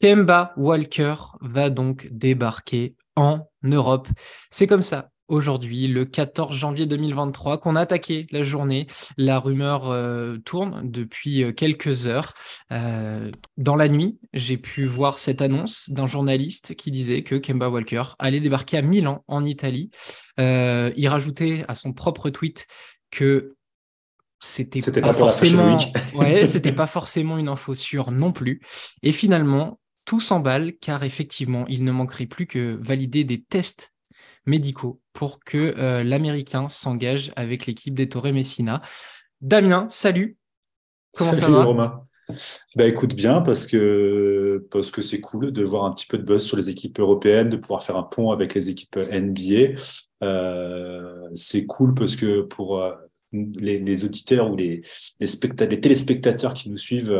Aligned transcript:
Kemba 0.00 0.52
Walker 0.56 1.14
va 1.40 1.70
donc 1.70 2.08
débarquer 2.10 2.96
en 3.14 3.48
Europe. 3.62 4.08
C'est 4.50 4.66
comme 4.66 4.82
ça 4.82 5.10
aujourd'hui, 5.28 5.86
le 5.86 6.04
14 6.04 6.56
janvier 6.56 6.86
2023, 6.86 7.58
qu'on 7.58 7.76
a 7.76 7.80
attaqué 7.80 8.26
la 8.30 8.42
journée. 8.42 8.86
La 9.16 9.38
rumeur 9.38 9.90
euh, 9.90 10.38
tourne 10.44 10.82
depuis 10.84 11.44
euh, 11.44 11.52
quelques 11.52 12.06
heures. 12.06 12.34
Euh, 12.72 13.30
dans 13.56 13.76
la 13.76 13.88
nuit, 13.88 14.18
j'ai 14.32 14.56
pu 14.56 14.86
voir 14.86 15.18
cette 15.18 15.42
annonce 15.42 15.90
d'un 15.90 16.06
journaliste 16.06 16.74
qui 16.74 16.90
disait 16.90 17.22
que 17.22 17.34
Kemba 17.36 17.68
Walker 17.68 18.02
allait 18.18 18.40
débarquer 18.40 18.78
à 18.78 18.82
Milan, 18.82 19.24
en 19.28 19.44
Italie. 19.44 19.90
il 20.38 21.08
rajoutait 21.08 21.64
à 21.68 21.74
son 21.74 21.92
propre 21.92 22.30
tweet 22.30 22.66
que 23.10 23.54
c'était 24.40 24.80
pas, 25.00 25.08
pas 25.08 25.14
forcément 25.14 25.76
ouais, 26.14 26.46
c'était 26.46 26.72
pas 26.72 26.86
forcément 26.98 27.38
une 27.38 27.48
info 27.48 27.74
sûre 27.74 28.12
non 28.12 28.32
plus. 28.32 28.60
Et 29.02 29.12
finalement, 29.12 29.80
tout 30.04 30.20
s'emballe 30.20 30.74
car 30.80 31.02
effectivement, 31.02 31.66
il 31.68 31.84
ne 31.84 31.92
manquerait 31.92 32.26
plus 32.26 32.46
que 32.46 32.78
valider 32.80 33.24
des 33.24 33.42
tests 33.42 33.92
médicaux 34.48 35.00
pour 35.12 35.40
que 35.40 35.74
euh, 35.78 36.02
l'Américain 36.02 36.68
s'engage 36.68 37.32
avec 37.36 37.66
l'équipe 37.66 37.94
des 37.94 38.08
Torre 38.08 38.32
Messina. 38.32 38.80
Damien, 39.40 39.86
salut. 39.90 40.36
Comment 41.12 41.32
ça 41.32 41.48
va? 41.48 41.64
Romain. 41.64 42.02
Bah 42.76 42.84
écoute 42.84 43.14
bien 43.14 43.40
parce 43.40 43.66
que 43.66 44.66
parce 44.70 44.90
que 44.90 45.00
c'est 45.00 45.20
cool 45.20 45.50
de 45.50 45.64
voir 45.64 45.86
un 45.86 45.92
petit 45.92 46.06
peu 46.06 46.18
de 46.18 46.24
buzz 46.24 46.44
sur 46.44 46.58
les 46.58 46.68
équipes 46.68 47.00
européennes, 47.00 47.48
de 47.48 47.56
pouvoir 47.56 47.82
faire 47.82 47.96
un 47.96 48.02
pont 48.02 48.32
avec 48.32 48.54
les 48.54 48.68
équipes 48.68 48.96
NBA. 48.96 49.80
Euh, 50.22 51.28
c'est 51.34 51.64
cool 51.64 51.94
parce 51.94 52.16
que 52.16 52.42
pour 52.42 52.82
euh, 52.82 52.92
les, 53.32 54.04
auditeurs 54.04 54.50
ou 54.50 54.56
les, 54.56 54.82
les, 55.20 55.66
les 55.66 55.80
téléspectateurs 55.80 56.52
qui 56.52 56.68
nous 56.68 56.76
suivent, 56.76 57.18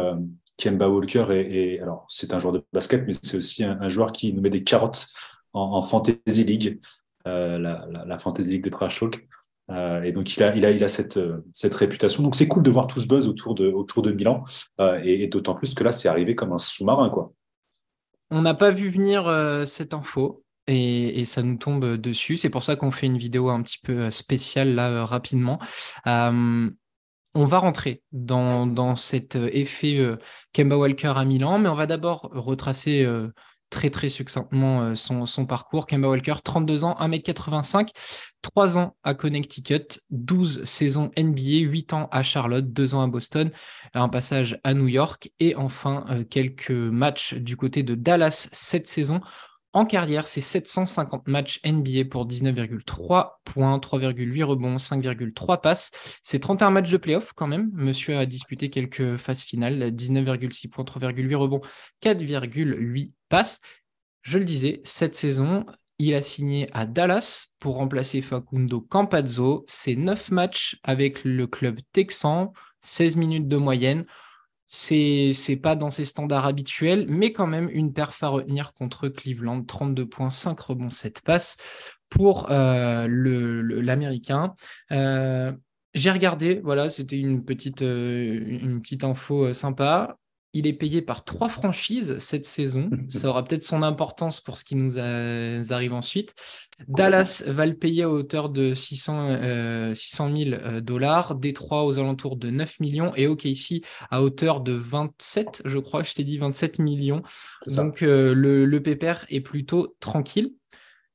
Kemba 0.59 0.89
Walker 0.89 1.27
est, 1.31 1.81
alors 1.81 2.05
c'est 2.09 2.35
un 2.35 2.41
joueur 2.41 2.53
de 2.53 2.65
basket, 2.73 3.05
mais 3.07 3.15
c'est 3.23 3.37
aussi 3.37 3.65
un, 3.65 3.89
joueur 3.89 4.13
qui 4.13 4.33
nous 4.35 4.43
met 4.43 4.51
des 4.51 4.65
carottes 4.65 5.07
en, 5.53 5.81
Fantasy 5.81 6.45
League, 6.45 6.81
euh, 7.29 7.59
la, 7.59 8.19
Fantasy 8.19 8.49
League 8.49 8.65
de 8.65 8.71
Trash. 8.71 9.03
Euh, 9.71 10.03
et 10.03 10.13
donc 10.13 10.35
il 10.35 10.43
a, 10.43 10.57
il 10.57 10.65
a, 10.65 10.71
il 10.71 10.83
a 10.83 10.89
cette, 10.89 11.21
cette 11.53 11.75
réputation. 11.75 12.23
Donc 12.23 12.37
c'est 12.37 12.49
cool 12.49 12.63
de 12.63 12.71
voir 12.71 12.87
tout 12.87 13.01
ce 13.01 13.07
buzz 13.07 13.29
autour 13.29 13.55
de, 13.55 13.69
autour 13.69 14.03
de 14.03 14.13
Milan, 14.13 14.45
euh, 14.81 15.01
et, 15.05 15.27
d'autant 15.27 15.55
plus 15.55 15.75
que 15.75 15.85
là 15.85 15.93
c'est 15.93 16.09
arrivé 16.09 16.35
comme 16.35 16.53
un 16.53 16.59
sous-marin 16.59 17.11
quoi. 17.11 17.33
On 18.31 18.43
n'a 18.43 18.55
pas 18.55 18.71
vu 18.71 18.91
venir 18.91 19.31
cette 19.67 19.95
info. 19.95 20.43
Et, 20.71 21.21
et, 21.21 21.25
ça 21.25 21.43
nous 21.43 21.57
tombe 21.57 21.97
dessus. 21.97 22.37
C'est 22.37 22.51
pour 22.51 22.63
ça 22.63 22.77
qu'on 22.77 22.91
fait 22.91 23.07
une 23.07 23.17
vidéo 23.17 23.49
un 23.49 23.63
petit 23.63 23.79
peu 23.83 24.11
spéciale 24.11 24.75
là 24.75 25.07
rapidement. 25.07 25.59
On 27.35 27.45
va 27.45 27.59
rentrer 27.59 28.03
dans, 28.11 28.97
cet 28.97 29.37
euh, 29.37 29.51
effet 29.53 29.99
euh, 29.99 30.17
Kemba 30.53 30.77
Walker 30.77 31.13
à 31.15 31.25
Milan, 31.25 31.59
mais 31.59 31.69
on 31.69 31.75
va 31.75 31.87
d'abord 31.87 32.31
retracer 32.33 33.05
euh, 33.05 33.29
très 33.71 33.91
très 33.91 34.09
succinctement 34.09 34.95
son, 34.95 35.47
parcours. 35.47 35.87
Kemba 35.87 36.09
Walker, 36.09 36.35
32 36.43 36.85
ans, 36.85 36.97
1m85, 37.01 37.91
3 38.43 38.79
ans 38.79 38.97
à 39.03 39.15
Connecticut, 39.15 40.01
12 40.11 40.65
saisons 40.65 41.11
NBA, 41.17 41.61
8 41.69 41.93
ans 41.93 42.09
à 42.11 42.23
Charlotte, 42.23 42.73
2 42.73 42.95
ans 42.95 43.03
à 43.03 43.07
Boston, 43.07 43.51
un 43.95 44.09
passage 44.09 44.59
à 44.65 44.75
New 44.75 44.89
York 44.89 45.31
et 45.41 45.55
enfin 45.57 46.05
quelques 46.31 46.71
matchs 46.71 47.35
du 47.35 47.57
côté 47.57 47.83
de 47.83 47.95
Dallas 47.95 48.49
cette 48.53 48.87
saison. 48.87 49.21
En 49.75 49.85
carrière, 49.85 50.27
c'est 50.27 50.41
750 50.41 51.29
matchs 51.29 51.61
NBA 51.65 52.07
pour 52.11 52.27
19,3 52.27 53.33
points, 53.45 53.79
3,8 53.79 54.43
rebonds, 54.43 54.77
5,3 54.77 55.61
passes. 55.61 55.91
C'est 56.23 56.41
31 56.41 56.71
matchs 56.71 56.91
de 56.91 56.97
playoff 56.97 57.35
quand 57.35 57.47
même. 57.47 57.71
Monsieur 57.75 58.17
a 58.17 58.25
disputé 58.25 58.71
quelques 58.71 59.17
phases 59.17 59.43
finales, 59.43 59.91
19,6 59.91 60.71
points, 60.71 60.85
3,8 60.85 61.35
rebonds, 61.35 61.61
4,8 62.03 63.13
passes. 63.29 63.61
Je 64.23 64.39
le 64.39 64.45
disais, 64.45 64.81
cette 64.85 65.15
saison, 65.15 65.65
il 65.99 66.15
a 66.15 66.23
signé 66.23 66.69
à 66.73 66.87
Dallas 66.87 67.49
pour 67.59 67.77
remplacer 67.77 68.23
Facundo 68.23 68.81
Campazzo. 68.81 69.65
C'est 69.69 69.97
9 69.97 70.31
matchs 70.31 70.79
avec 70.83 71.25
le 71.25 71.47
club 71.47 71.81
texan, 71.93 72.53
16 72.83 73.17
minutes 73.17 73.49
de 73.49 73.57
moyenne. 73.57 74.05
C'est 74.71 75.33
c'est 75.33 75.57
pas 75.57 75.77
dans 75.77 75.91
ses 75.91 76.05
standards 76.05 76.47
habituels, 76.47 77.07
mais 77.09 77.33
quand 77.33 77.47
même 77.47 77.71
une 77.73 77.95
perf 77.95 78.23
à 78.23 78.29
retenir 78.29 78.75
contre 78.75 79.09
Cleveland, 79.09 79.65
32 79.65 80.07
points, 80.07 80.31
5 80.31 80.61
rebonds, 80.61 80.91
7 80.91 81.23
passes 81.23 81.57
pour 82.11 82.51
euh, 82.51 83.07
l'américain. 83.09 84.55
Euh, 84.93 85.53
j'ai 85.95 86.11
regardé, 86.11 86.61
voilà, 86.63 86.91
c'était 86.91 87.19
une 87.19 87.45
petite 87.45 87.83
euh, 87.83 88.59
une 88.63 88.81
petite 88.83 89.05
info 89.05 89.53
sympa. 89.55 90.19
Il 90.55 90.67
est 90.67 90.73
payé 90.73 91.03
par 91.03 91.25
trois 91.25 91.49
franchises 91.49 92.19
cette 92.19 92.47
saison. 92.47 92.91
Ça 93.11 93.29
aura 93.29 93.45
peut-être 93.45 93.65
son 93.65 93.83
importance 93.83 94.41
pour 94.41 94.59
ce 94.59 94.65
qui 94.65 94.77
nous, 94.77 94.99
arrive 94.99 95.93
ensuite. 95.93 96.35
Dallas 96.87 97.43
va 97.47 97.67
le 97.67 97.75
payer 97.75 98.05
à 98.05 98.11
hauteur 98.11 98.49
de 98.49 98.73
600, 98.73 99.95
600 99.95 100.37
000 100.37 100.81
dollars. 100.81 101.35
Détroit 101.35 101.85
aux 101.85 101.99
alentours 101.99 102.37
de 102.37 102.51
9 102.51 102.81
millions. 102.81 103.15
Et 103.15 103.27
OKC 103.27 103.85
à 104.11 104.23
hauteur 104.23 104.61
de 104.61 104.73
27, 104.73 105.63
je 105.65 105.79
crois. 105.79 106.03
Je 106.03 106.15
t'ai 106.15 106.25
dit 106.25 106.39
27 106.39 106.79
millions. 106.79 107.23
Donc 107.67 108.03
euh, 108.03 108.35
le, 108.35 108.65
le 108.65 108.83
pépère 108.83 109.27
est 109.29 109.41
plutôt 109.41 109.97
tranquille. 110.01 110.55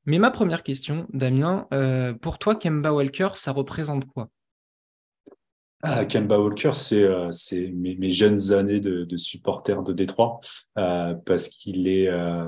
Mais 0.06 0.20
ma 0.20 0.32
première 0.32 0.64
question, 0.64 1.08
Damien, 1.14 1.68
euh, 1.74 2.14
pour 2.14 2.38
toi, 2.38 2.56
Kemba 2.56 2.92
Walker, 2.92 3.30
ça 3.36 3.52
représente 3.52 4.06
quoi? 4.06 4.30
Ah, 5.86 6.06
Kemba 6.06 6.40
Walker, 6.40 6.72
c'est 6.74 7.04
euh, 7.04 7.30
mes, 7.74 8.12
jeunes 8.12 8.54
années 8.54 8.80
de, 8.80 9.04
de 9.04 9.18
supporter 9.18 9.84
de 9.84 9.92
Détroit 9.92 10.40
euh, 10.78 11.14
parce 11.26 11.50
qu'il 11.50 11.90
est 11.90 12.08
euh, 12.08 12.42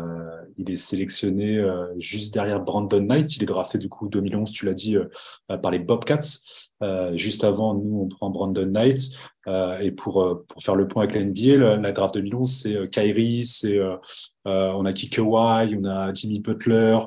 est 0.65 0.75
sélectionné 0.77 1.57
euh, 1.57 1.85
juste 1.97 2.33
derrière 2.33 2.61
Brandon 2.61 3.01
Knight. 3.01 3.35
Il 3.35 3.43
est 3.43 3.45
drafté 3.45 3.77
du 3.77 3.89
coup 3.89 4.07
2011, 4.07 4.49
tu 4.51 4.65
l'as 4.65 4.73
dit, 4.73 4.95
par 5.61 5.69
les 5.69 5.79
Bobcats. 5.79 6.19
Juste 7.13 7.43
avant, 7.43 7.73
nous 7.73 8.01
on 8.01 8.07
prend 8.07 8.29
Brandon 8.29 8.65
Knight 8.65 8.99
et 9.79 9.91
pour 9.91 10.43
pour 10.47 10.63
faire 10.63 10.75
le 10.75 10.87
point 10.87 11.03
avec 11.03 11.15
la 11.15 11.23
NBA, 11.23 11.57
la, 11.57 11.77
la 11.77 11.91
draft 11.91 12.15
2011, 12.15 12.51
c'est 12.51 12.89
Kyrie, 12.91 13.45
c'est 13.45 13.79
on 14.45 14.85
a 14.85 14.93
Kike 14.93 15.15
Kawhi, 15.15 15.75
on 15.79 15.85
a 15.85 16.13
Jimmy 16.13 16.39
Butler, 16.39 16.97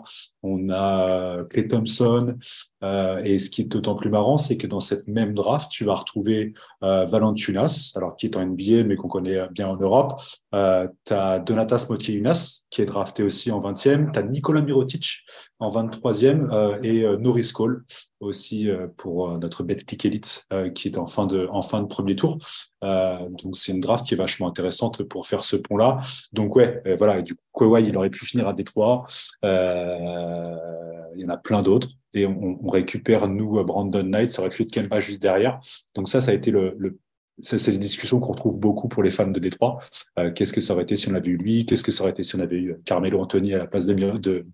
on 0.42 0.70
a 0.70 1.44
Clay 1.50 1.68
Thompson. 1.68 2.36
Euh, 2.84 3.20
et 3.24 3.38
ce 3.38 3.50
qui 3.50 3.62
est 3.62 3.64
d'autant 3.64 3.94
plus 3.94 4.10
marrant, 4.10 4.38
c'est 4.38 4.56
que 4.56 4.66
dans 4.66 4.80
cette 4.80 5.08
même 5.08 5.34
draft, 5.34 5.70
tu 5.70 5.84
vas 5.84 5.94
retrouver 5.94 6.54
euh, 6.82 7.04
Valentunas, 7.06 7.92
alors 7.96 8.16
qui 8.16 8.26
est 8.26 8.36
en 8.36 8.44
NBA, 8.46 8.84
mais 8.84 8.96
qu'on 8.96 9.08
connaît 9.08 9.48
bien 9.50 9.68
en 9.68 9.76
Europe. 9.76 10.20
Euh, 10.54 10.86
tu 11.04 11.12
as 11.12 11.38
Donatas 11.40 11.86
Motieunas, 11.88 12.64
qui 12.70 12.82
est 12.82 12.86
drafté 12.86 13.22
aussi 13.22 13.50
en 13.50 13.60
20e. 13.60 14.12
Tu 14.12 14.18
as 14.18 14.22
Nikola 14.22 14.60
Mirotic 14.60 15.24
en 15.58 15.70
23e 15.70 16.52
euh, 16.52 16.78
et 16.82 17.02
euh, 17.02 17.16
Norris 17.16 17.50
Cole 17.54 17.84
aussi 18.20 18.68
pour 18.96 19.38
notre 19.38 19.62
bet 19.62 19.76
click 19.76 20.04
elite 20.04 20.48
qui 20.74 20.88
est 20.88 20.98
en 20.98 21.06
fin 21.06 21.26
de 21.26 21.46
en 21.52 21.62
fin 21.62 21.80
de 21.80 21.86
premier 21.86 22.16
tour. 22.16 22.38
donc 22.82 23.56
c'est 23.56 23.70
une 23.70 23.80
draft 23.80 24.04
qui 24.04 24.14
est 24.14 24.16
vachement 24.16 24.48
intéressante 24.48 25.04
pour 25.04 25.28
faire 25.28 25.44
ce 25.44 25.54
pont 25.54 25.76
là. 25.76 26.00
Donc 26.32 26.56
ouais, 26.56 26.82
voilà. 26.98 27.20
Et 27.20 27.22
du 27.22 27.36
coup, 27.36 27.42
Kawhi, 27.52 27.86
il 27.86 27.96
aurait 27.96 28.10
pu 28.10 28.26
finir 28.26 28.48
à 28.48 28.54
Détroit. 28.54 29.06
Il 29.44 29.48
y 31.16 31.24
en 31.24 31.28
a 31.28 31.36
plein 31.36 31.62
d'autres 31.62 31.90
et 32.12 32.26
on, 32.26 32.58
on, 32.60 32.70
récupère 32.70 33.28
nous 33.28 33.62
Brandon 33.62 34.02
Knight, 34.02 34.30
ça 34.30 34.42
aurait 34.42 34.50
pu 34.50 34.62
être 34.62 34.72
Kemba 34.72 34.98
juste 34.98 35.22
derrière. 35.22 35.60
Donc 35.94 36.08
ça, 36.08 36.20
ça 36.20 36.32
a 36.32 36.34
été 36.34 36.50
le, 36.50 36.74
le 36.76 36.98
c'est 37.40 37.70
des 37.70 37.78
discussions 37.78 38.20
qu'on 38.20 38.32
retrouve 38.32 38.58
beaucoup 38.58 38.88
pour 38.88 39.02
les 39.02 39.10
fans 39.10 39.26
de 39.26 39.38
Détroit. 39.38 39.78
Euh, 40.18 40.32
qu'est-ce 40.32 40.52
que 40.52 40.60
ça 40.60 40.74
aurait 40.74 40.82
été 40.82 40.96
si 40.96 41.08
on 41.08 41.14
avait 41.14 41.30
eu 41.30 41.36
lui? 41.36 41.66
Qu'est-ce 41.66 41.84
que 41.84 41.92
ça 41.92 42.02
aurait 42.02 42.10
été 42.10 42.22
si 42.22 42.36
on 42.36 42.40
avait 42.40 42.56
eu 42.56 42.76
Carmelo 42.84 43.20
Anthony 43.20 43.54
à 43.54 43.58
la 43.58 43.66
place 43.66 43.86
de, 43.86 43.94
de 43.94 44.46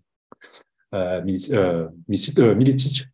euh, 0.94 1.20
euh, 1.50 1.88
euh 2.38 2.54
Militic 2.54 3.04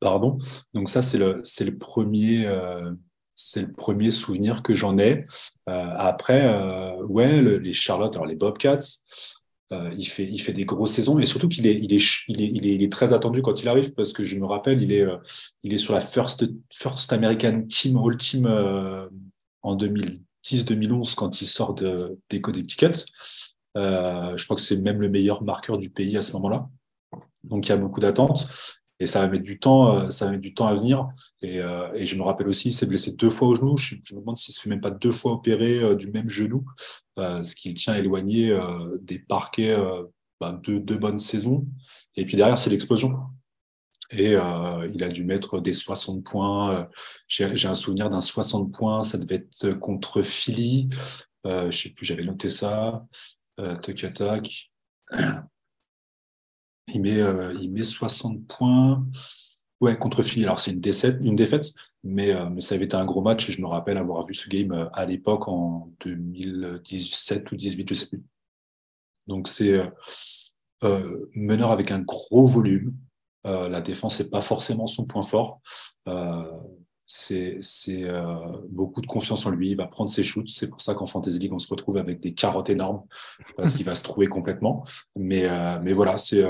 Pardon. 0.00 0.38
Donc 0.72 0.88
ça, 0.88 1.02
c'est 1.02 1.18
le, 1.18 1.40
c'est 1.44 1.64
le 1.64 1.76
premier, 1.76 2.46
euh, 2.46 2.92
c'est 3.34 3.62
le 3.62 3.72
premier 3.72 4.10
souvenir 4.10 4.62
que 4.62 4.74
j'en 4.74 4.96
ai. 4.96 5.24
Euh, 5.68 5.94
après, 5.96 6.98
ouais, 7.02 7.42
les 7.42 7.72
Charlotte, 7.72 8.14
alors 8.14 8.26
les 8.26 8.36
Bobcats, 8.36 8.78
euh, 9.72 9.88
il, 9.96 10.04
fait, 10.04 10.24
il 10.24 10.40
fait 10.40 10.52
des 10.52 10.64
grosses 10.64 10.90
saisons 10.90 11.20
et 11.20 11.26
surtout 11.26 11.48
qu'il 11.48 11.64
est, 11.68 11.78
il 11.80 11.94
est, 11.94 12.04
il 12.26 12.40
est, 12.42 12.50
il 12.52 12.82
est, 12.82 12.90
très 12.90 13.12
attendu 13.12 13.40
quand 13.40 13.62
il 13.62 13.68
arrive 13.68 13.94
parce 13.94 14.12
que 14.12 14.24
je 14.24 14.36
me 14.36 14.44
rappelle, 14.44 14.82
il 14.82 14.92
est, 14.92 15.02
euh, 15.02 15.16
il 15.62 15.72
est 15.72 15.78
sur 15.78 15.94
la 15.94 16.00
First, 16.00 16.44
First 16.72 17.12
American 17.12 17.62
Team 17.68 17.96
All 17.96 18.16
Team 18.16 18.46
euh, 18.46 19.08
en 19.62 19.76
2010-2011 19.76 21.14
quand 21.14 21.40
il 21.40 21.46
sort 21.46 21.74
de, 21.74 22.18
des. 22.28 22.42
Euh, 23.76 24.36
je 24.36 24.44
crois 24.44 24.56
que 24.56 24.62
c'est 24.62 24.80
même 24.80 25.00
le 25.00 25.08
meilleur 25.08 25.44
marqueur 25.44 25.78
du 25.78 25.90
pays 25.90 26.16
à 26.16 26.22
ce 26.22 26.32
moment-là. 26.32 26.68
Donc 27.44 27.66
il 27.66 27.70
y 27.70 27.72
a 27.72 27.76
beaucoup 27.76 28.00
d'attentes. 28.00 28.48
et 28.98 29.06
ça 29.06 29.20
va 29.20 29.28
mettre 29.28 29.44
du 29.44 29.58
temps, 29.58 30.10
ça 30.10 30.26
va 30.26 30.32
mettre 30.32 30.42
du 30.42 30.54
temps 30.54 30.66
à 30.66 30.74
venir. 30.74 31.08
Et, 31.42 31.56
et 31.94 32.06
je 32.06 32.16
me 32.16 32.22
rappelle 32.22 32.48
aussi, 32.48 32.68
il 32.68 32.72
s'est 32.72 32.86
blessé 32.86 33.12
deux 33.14 33.30
fois 33.30 33.48
au 33.48 33.54
genou. 33.54 33.76
Je, 33.76 33.94
me 33.94 34.20
demande 34.20 34.36
s'il 34.36 34.54
se 34.54 34.60
fait 34.60 34.70
même 34.70 34.80
pas 34.80 34.90
deux 34.90 35.12
fois 35.12 35.32
opérer 35.32 35.96
du 35.96 36.10
même 36.10 36.28
genou, 36.28 36.64
ce 37.16 37.54
qui 37.54 37.70
le 37.70 37.74
tient 37.74 37.94
éloigné 37.94 38.58
des 39.00 39.18
parquets 39.18 39.76
ben, 40.40 40.60
de 40.62 40.78
deux 40.78 40.98
bonnes 40.98 41.18
saisons. 41.18 41.66
Et 42.16 42.26
puis 42.26 42.36
derrière, 42.36 42.58
c'est 42.58 42.70
l'explosion. 42.70 43.16
Et 44.12 44.34
euh, 44.34 44.90
il 44.92 45.04
a 45.04 45.08
dû 45.08 45.24
mettre 45.24 45.60
des 45.60 45.72
60 45.72 46.24
points. 46.24 46.88
J'ai 47.28 47.68
un 47.68 47.74
souvenir 47.74 48.10
d'un 48.10 48.20
60 48.20 48.72
points, 48.72 49.02
ça 49.02 49.18
devait 49.18 49.36
être 49.36 49.74
contre 49.74 50.22
Philly. 50.22 50.88
Euh, 51.46 51.70
je 51.70 51.82
sais 51.82 51.90
plus, 51.90 52.04
j'avais 52.04 52.24
noté 52.24 52.50
ça. 52.50 53.06
Euh, 53.60 53.76
tac, 53.76 54.12
tac. 54.14 54.70
Il 56.88 57.02
met, 57.02 57.20
euh, 57.20 57.54
il 57.60 57.70
met 57.70 57.84
60 57.84 58.46
points. 58.46 59.06
Ouais, 59.80 59.96
contre 59.96 60.22
Philly. 60.22 60.44
Alors, 60.44 60.60
c'est 60.60 60.72
une 60.72 60.80
défaite, 60.80 61.16
une 61.22 61.36
défaite 61.36 61.72
mais, 62.02 62.34
euh, 62.34 62.48
mais 62.48 62.60
ça 62.60 62.74
avait 62.74 62.86
été 62.86 62.96
un 62.96 63.04
gros 63.04 63.22
match 63.22 63.48
et 63.48 63.52
je 63.52 63.60
me 63.60 63.66
rappelle 63.66 63.98
avoir 63.98 64.24
vu 64.26 64.34
ce 64.34 64.48
game 64.48 64.72
euh, 64.72 64.88
à 64.92 65.04
l'époque 65.04 65.48
en 65.48 65.92
2017 66.04 67.52
ou 67.52 67.56
2018, 67.56 67.88
je 67.88 67.94
sais 67.94 68.08
plus. 68.08 68.22
Donc, 69.26 69.48
c'est 69.48 69.80
meneur 71.34 71.70
avec 71.70 71.90
un 71.90 72.00
gros 72.00 72.46
volume, 72.46 72.96
euh, 73.46 73.68
la 73.68 73.80
défense 73.80 74.20
n'est 74.20 74.28
pas 74.28 74.40
forcément 74.40 74.86
son 74.86 75.04
point 75.04 75.22
fort. 75.22 75.60
Euh, 77.30 77.58
c'est 77.60 78.04
euh, 78.04 78.36
beaucoup 78.68 79.00
de 79.00 79.06
confiance 79.06 79.46
en 79.46 79.50
lui. 79.50 79.70
Il 79.70 79.76
va 79.76 79.86
prendre 79.86 80.10
ses 80.10 80.22
shoots. 80.22 80.48
C'est 80.48 80.68
pour 80.68 80.80
ça 80.80 80.94
qu'en 80.94 81.06
Fantasy 81.06 81.38
League, 81.38 81.52
on 81.52 81.58
se 81.58 81.68
retrouve 81.68 81.96
avec 81.96 82.20
des 82.20 82.34
carottes 82.34 82.70
énormes 82.70 83.02
parce 83.56 83.74
qu'il 83.74 83.84
va 83.84 83.94
se 83.94 84.02
trouver 84.02 84.26
complètement. 84.26 84.84
Mais, 85.16 85.48
mais 85.82 85.92
voilà, 85.92 86.18
c'est 86.18 86.44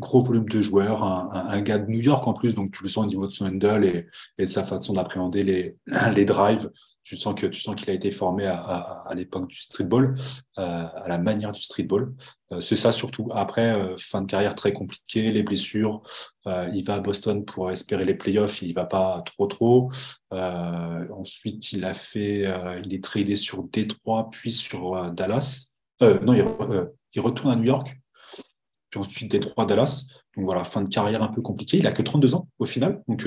gros 0.00 0.22
volume 0.22 0.48
de 0.48 0.60
joueurs, 0.60 1.02
un, 1.02 1.46
un, 1.48 1.60
gars 1.60 1.78
de 1.78 1.90
New 1.90 2.00
York 2.00 2.26
en 2.26 2.32
plus, 2.32 2.54
donc 2.54 2.72
tu 2.72 2.82
le 2.82 2.88
sens 2.88 3.04
au 3.04 3.08
niveau 3.08 3.26
de 3.26 3.32
son 3.32 3.46
handle 3.46 3.84
et, 3.84 4.06
et 4.38 4.42
de 4.42 4.50
sa 4.50 4.64
façon 4.64 4.94
d'appréhender 4.94 5.44
les, 5.44 5.76
les 6.14 6.24
drives 6.24 6.70
tu 7.04 7.18
sens 7.18 7.34
que 7.34 7.46
tu 7.46 7.60
sens 7.60 7.76
qu'il 7.76 7.90
a 7.90 7.92
été 7.92 8.10
formé 8.10 8.46
à, 8.46 8.56
à, 8.56 9.10
à 9.10 9.14
l'époque 9.14 9.46
du 9.48 9.56
streetball, 9.56 10.16
euh, 10.58 10.86
à 10.86 11.06
la 11.06 11.18
manière 11.18 11.52
du 11.52 11.60
streetball. 11.60 12.14
Euh, 12.50 12.60
c'est 12.60 12.76
ça 12.76 12.92
surtout. 12.92 13.28
Après, 13.32 13.72
euh, 13.72 13.94
fin 13.98 14.22
de 14.22 14.26
carrière 14.26 14.54
très 14.54 14.72
compliquée, 14.72 15.30
les 15.30 15.42
blessures. 15.42 16.02
Euh, 16.46 16.68
il 16.74 16.82
va 16.84 16.94
à 16.94 17.00
Boston 17.00 17.44
pour 17.44 17.70
espérer 17.70 18.06
les 18.06 18.14
playoffs, 18.14 18.62
il 18.62 18.70
y 18.70 18.72
va 18.72 18.86
pas 18.86 19.22
trop 19.26 19.46
trop. 19.46 19.90
Euh, 20.32 21.08
ensuite, 21.12 21.72
il 21.72 21.84
a 21.84 21.94
fait, 21.94 22.44
il 22.84 22.94
est 22.94 23.04
tradé 23.04 23.36
sur 23.36 23.64
Détroit 23.64 24.30
puis 24.30 24.52
sur 24.52 25.12
Dallas. 25.12 25.74
non, 26.00 26.32
il, 26.32 26.44
il, 27.12 27.20
retourne 27.20 27.52
à 27.52 27.56
New 27.56 27.64
York. 27.64 27.98
Puis 28.94 29.00
ensuite 29.00 29.28
Détroit, 29.28 29.66
Dallas. 29.66 30.06
Donc 30.36 30.44
voilà, 30.44 30.62
fin 30.62 30.80
de 30.80 30.88
carrière 30.88 31.20
un 31.20 31.28
peu 31.28 31.42
compliquée. 31.42 31.78
Il 31.78 31.86
a 31.88 31.92
que 31.92 32.02
32 32.02 32.36
ans 32.36 32.48
au 32.60 32.64
final, 32.64 33.02
donc 33.08 33.26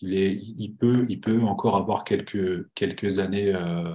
il, 0.00 0.14
est, 0.14 0.40
il, 0.42 0.74
peut, 0.74 1.42
encore 1.42 1.76
avoir 1.76 2.02
quelques, 2.02 3.18
années 3.18 3.54
euh, 3.54 3.92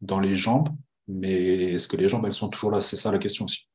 dans 0.00 0.20
les 0.20 0.36
jambes, 0.36 0.68
mais 1.08 1.72
est-ce 1.72 1.88
que 1.88 1.96
les 1.96 2.06
jambes, 2.06 2.24
elles 2.24 2.32
sont 2.32 2.48
toujours 2.48 2.70
là? 2.70 2.80
C'est 2.80 2.96
ça 2.96 3.10
la 3.10 3.18
question 3.18 3.46
aussi. 3.46 3.68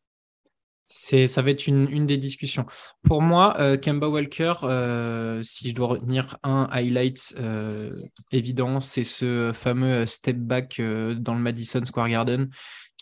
Ça 0.88 1.42
va 1.42 1.50
être 1.50 1.68
une, 1.68 2.06
des 2.06 2.18
discussions. 2.18 2.66
Pour 3.04 3.22
moi, 3.22 3.56
euh, 3.60 3.78
Kemba 3.78 4.08
Walker, 4.08 4.54
euh, 4.64 5.42
si 5.44 5.70
je 5.70 5.76
dois 5.76 5.88
retenir 5.88 6.38
un 6.44 6.70
highlight 6.72 7.36
euh, 7.40 7.92
évident, 8.32 8.80
c'est 8.80 9.04
ce 9.04 9.52
fameux 9.54 10.06
step 10.06 10.38
back 10.38 10.80
euh, 10.80 11.16
dans 11.16 11.34
le 11.34 11.40
Madison 11.40 11.84
Square 11.84 12.10
Garden 12.10 12.50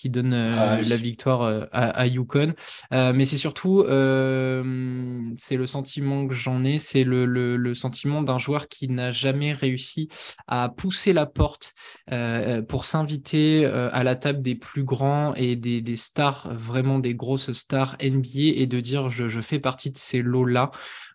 qui 0.01 0.09
donne 0.09 0.33
euh, 0.33 0.55
ah 0.57 0.81
la 0.81 0.97
victoire 0.97 1.43
euh, 1.43 1.65
à, 1.71 1.89
à, 1.89 2.07
Yukon. 2.07 2.55
Euh, 2.91 3.13
mais 3.13 3.23
c'est 3.23 3.37
surtout, 3.37 3.83
c'est 3.85 5.55
le 5.55 5.67
sentiment 5.67 6.25
que 6.25 6.33
j'en 6.33 6.63
ai, 6.63 6.79
c'est 6.79 7.03
le, 7.03 7.25
le, 7.25 7.55
le, 7.55 7.73
sentiment 7.75 8.23
d'un 8.23 8.39
joueur 8.39 8.67
qui 8.67 8.89
n'a 8.89 9.11
jamais 9.11 9.53
réussi 9.53 10.09
à 10.47 10.69
pousser 10.69 11.13
la 11.13 11.25
porte 11.27 11.73
pour 12.67 12.85
s'inviter 12.85 13.65
à 13.65 14.03
la 14.03 14.15
table 14.15 14.41
des 14.41 14.55
plus 14.55 14.83
grands 14.83 15.33
et 15.35 15.55
des, 15.55 15.81
des, 15.81 15.95
stars, 15.95 16.49
vraiment 16.51 16.99
des 16.99 17.13
grosses 17.13 17.51
stars 17.51 17.95
NBA 18.01 18.55
et 18.55 18.65
de 18.65 18.79
dire 18.79 19.09
je, 19.09 19.29
je 19.29 19.39
fais 19.39 19.59
partie 19.59 19.91
de 19.91 19.97
ces 19.97 20.21
lots-là 20.21 20.71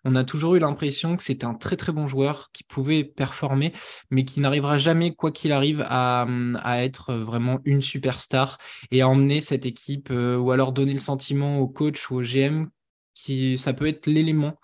on 0.07 0.15
a 0.15 0.23
toujours 0.23 0.55
eu 0.55 0.59
l'impression 0.59 1.17
que 1.17 1.23
c'était 1.23 1.45
un 1.45 1.53
très 1.53 1.75
très 1.75 1.91
bon 1.91 2.07
joueur 2.07 2.49
qui 2.53 2.63
pouvait 2.63 3.03
performer, 3.03 3.73
mais 4.09 4.23
qui 4.23 4.39
n'arrivera 4.39 4.77
jamais, 4.77 5.13
quoi 5.13 5.31
qu'il 5.31 5.51
arrive, 5.51 5.85
à, 5.89 6.25
être 6.79 7.13
vraiment 7.13 7.59
une 7.65 7.81
superstar 7.81 8.57
et 8.91 9.01
à 9.01 9.09
emmener 9.09 9.41
cette 9.41 9.65
équipe 9.65 10.09
euh, 10.11 10.37
ou 10.37 10.51
alors 10.51 10.71
donner 10.71 10.93
le 10.93 10.99
sentiment 10.99 11.59
au 11.59 11.67
coach 11.67 12.09
ou 12.09 12.15
au 12.17 12.21
GM 12.21 12.67
qui 13.13 13.57
ça 13.57 13.73
peut 13.73 13.87
être 13.87 14.05
l'élément 14.05 14.59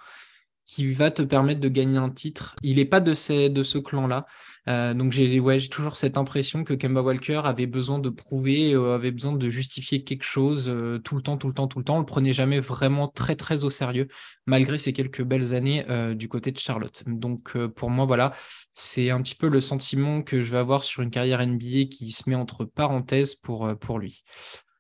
qui 0.66 0.94
va 0.94 1.12
te 1.12 1.22
permettre 1.22 1.60
de 1.60 1.68
gagner 1.68 1.98
un 1.98 2.10
titre. 2.10 2.56
Il 2.64 2.78
n'est 2.78 2.86
pas 2.86 3.00
de, 3.00 3.14
ce 3.14 3.78
clan-là. 3.78 4.26
Euh, 4.70 4.94
donc 4.94 5.12
j'ai 5.12 5.42
toujours 5.70 5.98
cette 5.98 6.18
impression 6.18 6.64
que 6.64 6.74
Kemba 6.74 7.02
Walker 7.02 7.42
avait 7.44 7.68
besoin 7.68 8.00
de 8.00 8.10
prouver, 8.10 8.74
euh, 8.74 8.96
avait 8.96 9.12
besoin 9.12 9.34
de 9.34 9.50
justifier 9.50 10.04
quelque 10.06 10.24
chose 10.24 10.70
euh, 10.70 11.00
tout 11.00 11.18
le 11.18 11.22
temps, 11.22 11.38
tout 11.38 11.48
le 11.48 11.54
temps, 11.54 11.68
tout 11.68 11.80
le 11.80 11.86
temps. 11.86 11.98
On 11.98 12.00
le 12.00 12.06
prenait 12.06 12.32
jamais 12.32 12.62
vraiment 12.62 13.10
très 13.10 13.36
très 13.36 13.66
au 13.66 13.70
sérieux, 13.70 14.08
malgré 14.46 14.78
ces 14.78 14.94
quelques 14.94 15.24
belles 15.24 15.54
années 15.54 15.86
du 16.16 16.30
côté 16.30 16.52
de 16.52 16.60
Charlotte. 16.60 17.04
Donc 17.08 17.58
pour 17.76 17.90
moi, 17.90 18.06
voilà, 18.06 18.32
c'est 18.72 19.10
un 19.10 19.22
petit 19.22 19.36
peu 19.36 19.50
le 19.50 19.62
sentiment 19.62 20.22
que 20.22 20.44
je 20.44 20.52
vais 20.52 20.58
avoir 20.58 20.84
sur 20.84 21.02
une 21.02 21.10
carrière 21.10 21.46
NBA 21.46 21.86
qui 21.92 22.12
se 22.12 22.30
met 22.30 22.36
entre 22.36 22.66
parenthèses 22.66 23.36
pour 23.36 24.00
lui. 24.00 24.24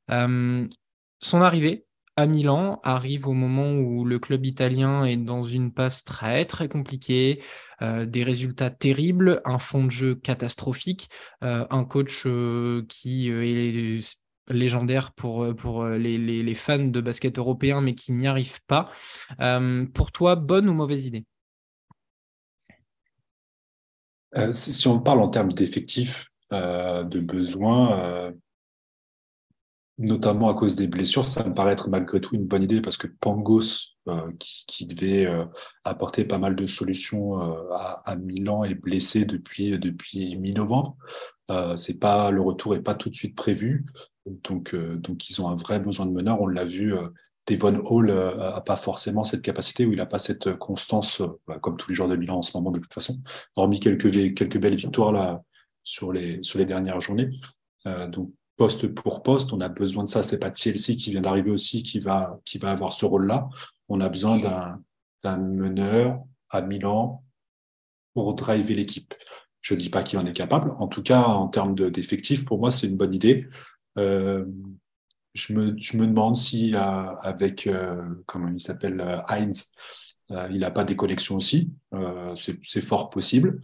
son 0.07 1.41
arrivée, 1.41 1.85
à 2.15 2.25
Milan 2.25 2.79
arrive 2.83 3.27
au 3.27 3.33
moment 3.33 3.73
où 3.73 4.05
le 4.05 4.19
club 4.19 4.45
italien 4.45 5.05
est 5.05 5.17
dans 5.17 5.43
une 5.43 5.71
passe 5.71 6.03
très 6.03 6.45
très 6.45 6.67
compliquée, 6.67 7.41
euh, 7.81 8.05
des 8.05 8.23
résultats 8.23 8.69
terribles, 8.69 9.41
un 9.45 9.59
fond 9.59 9.85
de 9.85 9.91
jeu 9.91 10.15
catastrophique, 10.15 11.09
euh, 11.43 11.65
un 11.69 11.83
coach 11.85 12.23
euh, 12.25 12.85
qui 12.87 13.29
est 13.29 14.19
légendaire 14.49 15.13
pour, 15.13 15.55
pour 15.55 15.85
les, 15.85 16.17
les, 16.17 16.43
les, 16.43 16.55
fans 16.55 16.77
de 16.77 17.01
basket 17.01 17.37
européen 17.37 17.81
mais 17.81 17.95
qui 17.95 18.11
n'y 18.11 18.27
arrive 18.27 18.59
pas. 18.67 18.91
pour 19.93 20.11
toi, 20.11 20.35
bonne 20.35 20.69
ou 20.69 20.73
mauvaise 20.73 21.05
idée? 21.05 21.25
Si 24.51 24.87
on 24.87 24.99
parle 24.99 25.21
en 25.21 25.29
termes 25.29 25.53
d'effectifs, 25.53 26.27
de 26.51 27.19
besoins, 27.19 28.33
notamment 29.97 30.49
à 30.49 30.53
cause 30.53 30.75
des 30.75 30.87
blessures, 30.87 31.27
ça 31.27 31.43
me 31.43 31.53
paraît 31.53 31.73
être 31.73 31.89
malgré 31.89 32.19
tout 32.19 32.35
une 32.35 32.45
bonne 32.45 32.63
idée 32.63 32.81
parce 32.81 32.97
que 32.97 33.07
Pangos, 33.07 33.93
euh, 34.09 34.29
qui, 34.39 34.85
devait 34.85 35.25
euh, 35.25 35.45
apporter 35.83 36.25
pas 36.25 36.37
mal 36.37 36.55
de 36.55 36.67
solutions 36.67 37.41
euh, 37.41 37.73
à, 37.73 38.15
Milan, 38.15 38.63
est 38.63 38.75
blessé 38.75 39.25
depuis 39.25 39.77
depuis 39.79 40.35
mi-novembre. 40.35 40.97
c'est 41.77 41.99
pas 41.99 42.31
le 42.31 42.41
retour 42.41 42.75
est 42.75 42.81
pas 42.81 42.95
tout 42.95 43.09
de 43.09 43.15
suite 43.15 43.35
prévu, 43.35 43.85
donc 44.25 44.75
donc 44.75 45.29
ils 45.29 45.41
ont 45.41 45.49
un 45.49 45.55
vrai 45.55 45.79
besoin 45.79 46.05
de 46.05 46.11
meneur. 46.11 46.41
On 46.41 46.47
l'a 46.47 46.65
vu. 46.65 46.93
Devon 47.45 47.75
Hall 47.85 48.09
a 48.11 48.61
pas 48.61 48.77
forcément 48.77 49.25
cette 49.25 49.41
capacité 49.41 49.85
ou 49.85 49.91
il 49.91 49.99
a 49.99 50.05
pas 50.05 50.19
cette 50.19 50.53
constance 50.55 51.21
bah, 51.45 51.59
comme 51.59 51.75
tous 51.75 51.89
les 51.89 51.95
joueurs 51.95 52.07
de 52.07 52.15
Milan 52.15 52.37
en 52.37 52.41
ce 52.41 52.55
moment 52.55 52.71
de 52.71 52.79
toute 52.79 52.93
façon, 52.93 53.17
hormis 53.57 53.81
quelques 53.81 54.11
quelques 54.33 54.57
belles 54.57 54.77
victoires 54.77 55.11
là 55.11 55.43
sur 55.83 56.13
les 56.13 56.41
sur 56.41 56.57
les 56.59 56.65
dernières 56.65 57.01
journées. 57.01 57.29
donc 57.85 58.31
poste 58.57 58.87
pour 58.87 59.23
poste. 59.23 59.53
On 59.53 59.61
a 59.61 59.69
besoin 59.69 60.03
de 60.03 60.09
ça. 60.09 60.23
C'est 60.23 60.39
pas 60.39 60.53
Chelsea 60.53 60.97
qui 60.97 61.11
vient 61.11 61.21
d'arriver 61.21 61.51
aussi 61.51 61.83
qui 61.83 61.99
va, 61.99 62.39
qui 62.45 62.57
va 62.57 62.71
avoir 62.71 62.93
ce 62.93 63.05
rôle-là. 63.05 63.49
On 63.89 63.99
a 64.01 64.09
besoin 64.09 64.39
d'un 65.23 65.37
meneur 65.37 66.19
à 66.49 66.61
Milan 66.61 67.23
pour 68.13 68.33
driver 68.35 68.75
l'équipe. 68.75 69.13
Je 69.61 69.75
dis 69.75 69.89
pas 69.89 70.03
qu'il 70.03 70.19
en 70.19 70.25
est 70.25 70.33
capable. 70.33 70.73
En 70.77 70.87
tout 70.87 71.03
cas, 71.03 71.23
en 71.23 71.47
termes 71.47 71.75
d'effectifs, 71.75 72.45
pour 72.45 72.59
moi, 72.59 72.69
c'est 72.69 72.87
une 72.87 72.97
bonne 72.97 73.13
idée. 73.13 73.47
Euh, 73.97 74.45
je, 75.33 75.53
me, 75.53 75.77
je 75.77 75.97
me 75.97 76.05
demande 76.05 76.35
si 76.35 76.75
euh, 76.75 76.79
avec, 77.21 77.65
euh, 77.67 78.03
comment 78.25 78.49
il 78.49 78.59
s'appelle, 78.59 79.23
Heinz, 79.29 79.71
il 80.29 80.59
n'a 80.59 80.71
pas 80.71 80.83
des 80.83 80.95
connexions 80.95 81.35
aussi. 81.35 81.71
c'est 82.35 82.81
fort 82.81 83.09
possible. 83.09 83.61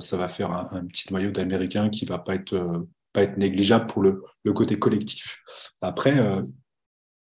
ça 0.00 0.16
va 0.16 0.28
faire 0.28 0.52
un, 0.52 0.68
un 0.70 0.86
petit 0.86 1.12
noyau 1.12 1.30
d'Américains 1.30 1.90
qui 1.90 2.04
va 2.04 2.18
pas 2.18 2.34
être 2.34 2.86
pas 3.12 3.22
être 3.22 3.36
négligeable 3.36 3.86
pour 3.86 4.02
le, 4.02 4.22
côté 4.54 4.78
collectif. 4.78 5.42
Après, 5.82 6.18
euh, 6.18 6.42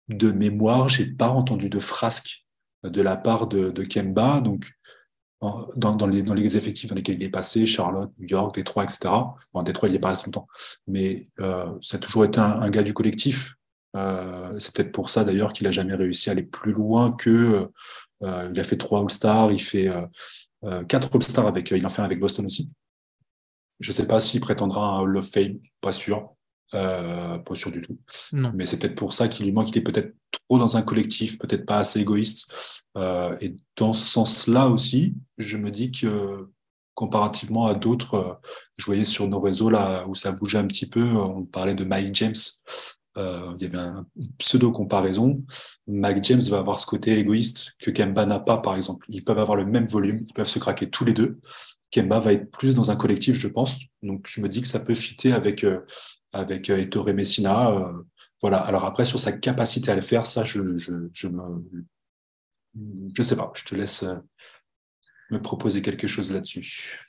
de 0.09 0.31
mémoire, 0.31 0.88
j'ai 0.88 1.07
pas 1.07 1.28
entendu 1.28 1.69
de 1.69 1.81
frasque 1.81 2.47
de 2.85 3.02
la 3.02 3.16
part 3.16 3.49
de, 3.49 3.83
Kemba, 3.83 4.40
donc 4.40 4.71
dans, 5.40 6.07
les, 6.07 6.57
effectifs 6.57 6.88
dans 6.88 6.95
lesquels 6.95 7.16
il 7.16 7.25
est 7.25 7.31
passé, 7.31 7.66
Charlotte, 7.66 8.12
New 8.19 8.28
York, 8.28 8.55
Détroit, 8.55 8.85
etc. 8.85 9.12
Bon, 9.52 9.62
Détroit, 9.64 9.88
il 9.88 9.93
n'y 9.93 9.97
est 9.97 10.00
pas 10.00 10.11
resté 10.11 10.26
longtemps, 10.26 10.47
mais 10.87 11.26
euh, 11.40 11.66
ça 11.81 11.97
a 11.97 12.00
toujours 12.00 12.25
été 12.25 12.38
un, 12.38 12.71
gars 12.71 12.85
du 12.85 12.95
collectif. 12.95 13.57
Euh, 13.97 14.57
c'est 14.59 14.73
peut-être 14.73 14.93
pour 14.93 15.11
ça 15.11 15.25
d'ailleurs 15.25 15.52
qu'il 15.52 15.66
a 15.66 15.73
jamais 15.73 15.95
réussi 15.95 16.28
à 16.28 16.33
aller 16.33 16.45
plus 16.45 16.73
loin 16.73 17.12
que 17.12 17.69
il 18.21 18.61
a 18.61 18.64
fait 18.64 18.76
trois 18.76 19.00
All-Stars, 19.00 19.50
il 19.50 19.61
fait 19.61 19.90
quatre 20.88 21.11
All-Stars 21.12 21.47
avec, 21.49 21.73
il 21.73 21.85
en 21.85 21.90
fait 21.90 22.02
un 22.02 22.05
avec 22.05 22.21
Boston 22.21 22.47
aussi. 22.47 22.69
Je 23.80 23.90
ne 23.90 23.92
sais 23.95 24.06
pas 24.06 24.21
s'il 24.21 24.40
prétendra 24.40 24.88
à 24.88 24.99
un 24.99 25.00
Hall 25.00 25.16
of 25.16 25.30
Fame, 25.30 25.59
pas 25.80 25.92
sûr. 25.92 26.30
Euh, 26.75 27.38
pas 27.38 27.54
sûr 27.54 27.71
du 27.71 27.80
tout. 27.80 27.97
Non. 28.33 28.50
Mais 28.54 28.66
c'est 28.66 28.78
peut-être 28.78 28.97
pour 28.97 29.12
ça 29.12 29.28
qu'il 29.28 29.47
lui 29.47 29.52
manque, 29.52 29.71
il 29.71 29.78
est 29.78 29.83
peut-être 29.83 30.14
trop 30.30 30.59
dans 30.59 30.76
un 30.76 30.83
collectif, 30.83 31.38
peut-être 31.38 31.64
pas 31.64 31.78
assez 31.78 32.00
égoïste. 32.00 32.52
et 33.40 33.54
dans 33.76 33.92
ce 33.92 34.11
sens-là 34.11 34.68
aussi, 34.68 35.14
je 35.38 35.56
me 35.56 35.71
dis 35.71 35.92
que 35.92 36.49
comparativement 36.95 37.66
à 37.66 37.75
d'autres, 37.75 38.40
je 38.78 38.87
voyais 38.87 39.04
sur 39.04 39.28
nos 39.28 39.38
réseaux 39.38 39.71
là 39.71 40.04
où 40.09 40.14
ça 40.14 40.33
bougeait 40.33 40.59
un 40.59 40.66
petit 40.66 40.87
peu, 40.87 41.04
on 41.04 41.45
parlait 41.45 41.75
de 41.75 41.85
Mike 41.85 42.14
James. 42.14 42.35
Euh, 43.18 43.54
il 43.56 43.62
y 43.62 43.66
avait 43.66 43.78
un, 43.78 44.06
une 44.16 44.30
pseudo-comparaison. 44.38 45.42
Mike 45.87 46.23
James 46.25 46.42
va 46.42 46.59
avoir 46.59 46.78
ce 46.78 46.87
côté 46.87 47.18
égoïste 47.18 47.75
que 47.78 47.90
Kemba 47.90 48.26
n'a 48.26 48.40
pas, 48.40 48.59
par 48.59 48.76
exemple. 48.76 49.06
Ils 49.09 49.25
peuvent 49.25 49.38
avoir 49.38 49.56
le 49.56 49.64
même 49.64 49.87
volume, 49.87 50.21
ils 50.26 50.35
peuvent 50.35 50.49
se 50.49 50.59
craquer 50.59 50.90
tous 50.90 51.04
les 51.04 51.14
deux. 51.14 51.38
Kemba 51.90 52.21
va 52.21 52.33
être 52.33 52.50
plus 52.50 52.75
dans 52.75 52.90
un 52.90 52.97
collectif, 52.97 53.37
je 53.37 53.49
pense. 53.49 53.81
Donc, 54.02 54.26
je 54.26 54.40
me 54.40 54.49
dis 54.49 54.61
que 54.61 54.66
ça 54.66 54.81
peut 54.81 54.95
fitter 54.95 55.33
avec, 55.33 55.64
euh, 55.64 55.81
avec 56.33 56.71
euh, 56.71 56.78
Ettore 56.78 57.12
Messina. 57.14 57.71
Euh, 57.71 57.93
voilà. 58.43 58.59
Alors 58.59 58.85
après, 58.85 59.05
sur 59.05 59.19
sa 59.19 59.33
capacité 59.33 59.90
à 59.90 59.95
le 59.95 60.00
faire, 60.00 60.26
ça, 60.26 60.45
je, 60.45 60.76
je, 60.76 61.09
je 61.12 61.28
me, 61.28 61.64
je 63.16 63.23
sais 63.23 63.37
pas. 63.37 63.52
Je 63.55 63.64
te 63.64 63.75
laisse 63.75 64.05
me 65.31 65.40
proposer 65.40 65.83
quelque 65.83 66.07
chose 66.07 66.33
là-dessus. 66.33 67.07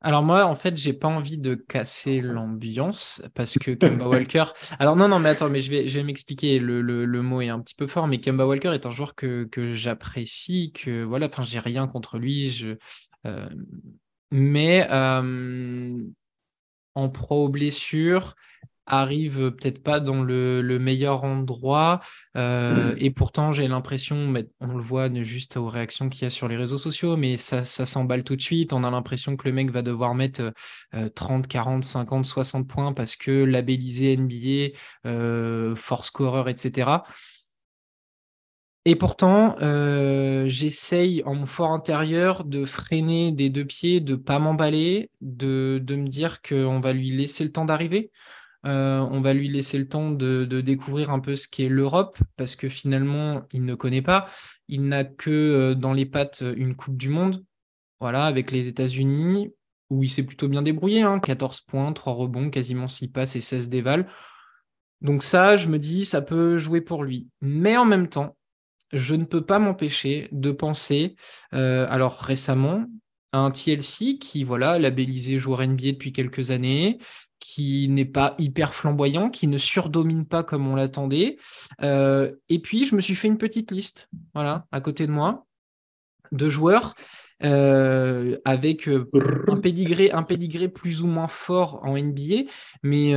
Alors 0.00 0.22
moi, 0.22 0.44
en 0.44 0.54
fait, 0.54 0.76
j'ai 0.76 0.92
pas 0.92 1.08
envie 1.08 1.38
de 1.38 1.54
casser 1.54 2.20
l'ambiance 2.20 3.22
parce 3.34 3.58
que 3.58 3.70
Kemba 3.70 4.06
Walker. 4.06 4.44
Alors 4.78 4.96
non, 4.96 5.08
non, 5.08 5.18
mais 5.18 5.30
attends, 5.30 5.48
mais 5.48 5.62
je 5.62 5.70
vais, 5.70 5.88
je 5.88 5.98
vais 5.98 6.04
m'expliquer. 6.04 6.58
Le, 6.58 6.82
le, 6.82 7.06
le, 7.06 7.22
mot 7.22 7.40
est 7.40 7.48
un 7.48 7.58
petit 7.58 7.74
peu 7.74 7.86
fort, 7.86 8.06
mais 8.06 8.20
Kemba 8.20 8.46
Walker 8.46 8.74
est 8.74 8.84
un 8.84 8.90
joueur 8.90 9.14
que, 9.14 9.44
que 9.44 9.72
j'apprécie, 9.72 10.72
que 10.72 11.04
voilà, 11.04 11.28
enfin, 11.28 11.42
j'ai 11.42 11.58
rien 11.58 11.86
contre 11.86 12.18
lui. 12.18 12.50
Je, 12.50 12.76
mais 14.30 14.86
euh, 14.90 15.96
en 16.94 17.08
pro 17.08 17.48
blessure, 17.48 18.34
arrive 18.86 19.52
peut-être 19.52 19.82
pas 19.82 20.00
dans 20.00 20.22
le, 20.22 20.60
le 20.60 20.78
meilleur 20.78 21.24
endroit. 21.24 22.00
Euh, 22.36 22.94
et 22.98 23.10
pourtant, 23.10 23.52
j'ai 23.52 23.68
l'impression, 23.68 24.34
on 24.60 24.76
le 24.76 24.82
voit 24.82 25.08
juste 25.22 25.56
aux 25.56 25.68
réactions 25.68 26.08
qu'il 26.08 26.24
y 26.24 26.26
a 26.26 26.30
sur 26.30 26.48
les 26.48 26.56
réseaux 26.56 26.78
sociaux, 26.78 27.16
mais 27.16 27.36
ça, 27.36 27.64
ça 27.64 27.86
s'emballe 27.86 28.24
tout 28.24 28.36
de 28.36 28.42
suite. 28.42 28.72
On 28.72 28.84
a 28.84 28.90
l'impression 28.90 29.36
que 29.36 29.48
le 29.48 29.54
mec 29.54 29.70
va 29.70 29.82
devoir 29.82 30.14
mettre 30.14 30.52
euh, 30.94 31.08
30, 31.08 31.46
40, 31.46 31.84
50, 31.84 32.26
60 32.26 32.68
points 32.68 32.92
parce 32.92 33.16
que 33.16 33.30
labellisé 33.44 34.16
NBA, 34.16 34.76
euh, 35.06 35.74
force 35.74 36.08
scorer, 36.08 36.50
etc. 36.50 36.90
Et 38.86 38.96
pourtant, 38.96 39.56
euh, 39.62 40.44
j'essaye 40.46 41.22
en 41.24 41.34
mon 41.34 41.46
fort 41.46 41.70
intérieur 41.70 42.44
de 42.44 42.66
freiner 42.66 43.32
des 43.32 43.48
deux 43.48 43.64
pieds, 43.64 44.00
de 44.00 44.14
pas 44.14 44.38
m'emballer, 44.38 45.10
de, 45.22 45.80
me 45.88 46.06
dire 46.06 46.42
qu'on 46.42 46.80
va 46.80 46.92
lui 46.92 47.10
laisser 47.10 47.44
le 47.44 47.52
temps 47.52 47.64
d'arriver. 47.64 48.10
Euh, 48.66 48.98
on 49.10 49.22
va 49.22 49.32
lui 49.32 49.48
laisser 49.48 49.78
le 49.78 49.88
temps 49.88 50.10
de, 50.10 50.44
découvrir 50.60 51.10
un 51.10 51.20
peu 51.20 51.34
ce 51.34 51.48
qu'est 51.48 51.68
l'Europe, 51.68 52.18
parce 52.36 52.56
que 52.56 52.68
finalement, 52.68 53.42
il 53.52 53.64
ne 53.64 53.74
connaît 53.74 54.02
pas. 54.02 54.26
Il 54.68 54.86
n'a 54.86 55.04
que 55.04 55.30
euh, 55.30 55.74
dans 55.74 55.94
les 55.94 56.06
pattes 56.06 56.42
une 56.56 56.76
Coupe 56.76 56.96
du 56.98 57.08
Monde, 57.08 57.42
voilà, 58.00 58.26
avec 58.26 58.50
les 58.50 58.68
États-Unis, 58.68 59.50
où 59.88 60.02
il 60.02 60.10
s'est 60.10 60.24
plutôt 60.24 60.48
bien 60.48 60.62
débrouillé, 60.62 61.02
hein, 61.02 61.20
14 61.20 61.62
points, 61.62 61.92
3 61.94 62.12
rebonds, 62.12 62.50
quasiment 62.50 62.88
6 62.88 63.08
passes 63.08 63.36
et 63.36 63.40
16 63.40 63.70
dévals. 63.70 64.06
Donc 65.00 65.22
ça, 65.22 65.56
je 65.56 65.68
me 65.68 65.78
dis, 65.78 66.04
ça 66.04 66.20
peut 66.20 66.58
jouer 66.58 66.82
pour 66.82 67.04
lui. 67.04 67.28
Mais 67.40 67.76
en 67.78 67.84
même 67.86 68.08
temps, 68.08 68.36
je 68.94 69.14
ne 69.14 69.24
peux 69.24 69.44
pas 69.44 69.58
m'empêcher 69.58 70.28
de 70.32 70.52
penser, 70.52 71.16
euh, 71.52 71.86
alors 71.90 72.18
récemment, 72.18 72.86
à 73.32 73.38
un 73.38 73.50
TLC 73.50 74.18
qui, 74.18 74.44
voilà, 74.44 74.78
labellisé 74.78 75.38
joueur 75.38 75.66
NBA 75.66 75.92
depuis 75.92 76.12
quelques 76.12 76.52
années, 76.52 76.98
qui 77.40 77.88
n'est 77.88 78.04
pas 78.04 78.34
hyper 78.38 78.72
flamboyant, 78.72 79.28
qui 79.28 79.48
ne 79.48 79.58
surdomine 79.58 80.26
pas 80.26 80.44
comme 80.44 80.66
on 80.68 80.76
l'attendait. 80.76 81.36
Euh, 81.82 82.32
et 82.48 82.60
puis, 82.60 82.86
je 82.86 82.94
me 82.94 83.00
suis 83.00 83.16
fait 83.16 83.28
une 83.28 83.38
petite 83.38 83.72
liste, 83.72 84.08
voilà, 84.32 84.66
à 84.70 84.80
côté 84.80 85.06
de 85.06 85.12
moi, 85.12 85.44
de 86.30 86.48
joueurs 86.48 86.94
euh, 87.42 88.38
avec 88.44 88.88
un 88.88 89.56
pédigré, 89.56 90.12
un 90.12 90.22
pédigré 90.22 90.68
plus 90.68 91.02
ou 91.02 91.08
moins 91.08 91.28
fort 91.28 91.80
en 91.82 91.98
NBA, 91.98 92.48
mais 92.84 93.12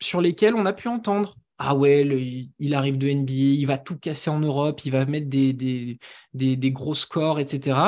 sur 0.00 0.20
lesquels 0.20 0.54
on 0.54 0.64
a 0.64 0.72
pu 0.72 0.88
entendre 0.88 1.34
ah 1.62 1.74
ouais, 1.74 2.04
le, 2.04 2.18
il 2.18 2.74
arrive 2.74 2.96
de 2.96 3.06
NBA, 3.10 3.32
il 3.32 3.66
va 3.66 3.76
tout 3.76 3.98
casser 3.98 4.30
en 4.30 4.40
Europe, 4.40 4.80
il 4.86 4.92
va 4.92 5.04
mettre 5.04 5.28
des, 5.28 5.52
des, 5.52 5.98
des, 6.32 6.56
des 6.56 6.70
gros 6.72 6.94
scores, 6.94 7.38
etc. 7.38 7.78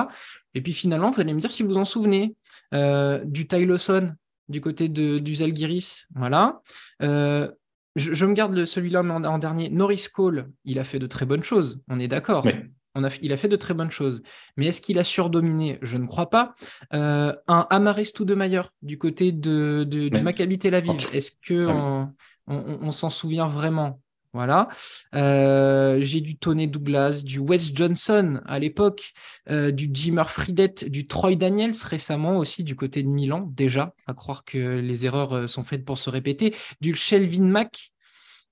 Et 0.53 0.61
puis 0.61 0.75
finalement, 0.75 1.11
vous 1.11 1.23
allez 1.23 1.33
me 1.33 1.41
dire 1.41 1.51
si 1.51 1.63
vous 1.63 1.71
vous 1.71 1.77
en 1.79 1.87
souvenez, 1.87 2.37
euh, 2.75 3.25
du 3.25 3.47
Ty 3.47 3.65
Lawson 3.65 4.13
du 4.49 4.61
côté 4.61 4.89
de, 4.91 5.19
du 5.19 5.37
Zalgiris, 5.37 6.07
voilà. 6.15 6.61
Euh, 7.03 7.51
je, 7.97 8.13
je, 8.13 8.27
me 8.27 8.35
garde 8.35 8.63
celui-là 8.63 9.01
en, 9.01 9.25
en, 9.25 9.39
dernier. 9.39 9.71
Norris 9.71 10.05
Cole, 10.13 10.51
il 10.67 10.79
a 10.79 10.85
fait 10.85 10.99
de 10.99 11.07
très 11.07 11.25
bonnes 11.25 11.45
choses, 11.45 11.81
on 11.89 11.99
est 11.99 12.09
d'accord. 12.09 12.45
Oui. 12.45 12.53
On 12.95 13.05
a, 13.05 13.09
il 13.23 13.33
a 13.33 13.39
fait 13.39 13.49
de 13.49 13.57
très 13.57 13.73
bonnes 13.73 13.91
choses. 13.91 14.23
Mais 14.59 14.67
est-ce 14.67 14.83
qu'il 14.83 14.99
a 14.99 15.05
surdominé? 15.05 15.79
Je 15.81 15.97
ne 15.97 16.07
crois 16.07 16.29
pas. 16.29 16.55
Euh, 16.93 17.35
un 17.49 17.67
Amaris 17.71 18.05
Stoudemire 18.07 18.69
du 18.83 18.99
côté 18.99 19.33
de, 19.33 19.87
de, 19.89 20.11
du 20.11 20.21
Maccabi 20.21 20.59
Tel 20.59 20.75
Aviv, 20.75 21.09
est-ce 21.15 21.33
que 21.41 21.69
Ah 21.71 21.75
oui. 21.75 22.07
On, 22.47 22.93
s'en 22.93 23.11
souvient 23.11 23.47
vraiment 23.47 24.01
voilà. 24.35 24.69
Euh, 25.15 25.99
j'ai 26.01 26.23
du 26.23 26.39
Tony 26.39 26.67
Douglas, 26.67 27.23
du 27.23 27.39
Wes 27.39 27.75
Johnson 27.75 28.41
à 28.47 28.59
l'époque, 28.59 29.13
euh, 29.51 29.71
du 29.71 29.91
Jimmer 29.93 30.25
Fredette, 30.27 30.89
du 30.89 31.07
Troy 31.07 31.37
Daniels 31.37 31.75
récemment 31.85 32.39
aussi 32.39 32.65
du 32.65 32.75
côté 32.75 33.03
de 33.03 33.09
Milan, 33.09 33.51
déjà, 33.55 33.95
à 34.07 34.15
croire 34.15 34.45
que 34.45 34.79
les 34.79 35.05
erreurs 35.05 35.35
euh, 35.35 35.47
sont 35.47 35.65
faites 35.65 35.85
pour 35.85 35.99
se 35.99 36.09
répéter, 36.09 36.55
du 36.81 36.95
Shelvin 36.95 37.45
Mack. 37.45 37.93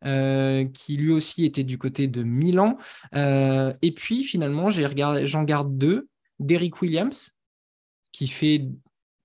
Qui 0.02 0.96
lui 0.96 1.12
aussi 1.12 1.44
était 1.44 1.62
du 1.62 1.76
côté 1.76 2.08
de 2.08 2.22
Milan. 2.22 2.78
Et 3.12 3.92
puis 3.94 4.22
finalement, 4.22 4.70
j'en 4.70 5.42
garde 5.42 5.76
deux. 5.76 6.08
Derrick 6.38 6.80
Williams, 6.80 7.36
qui 8.10 8.26
fait 8.26 8.66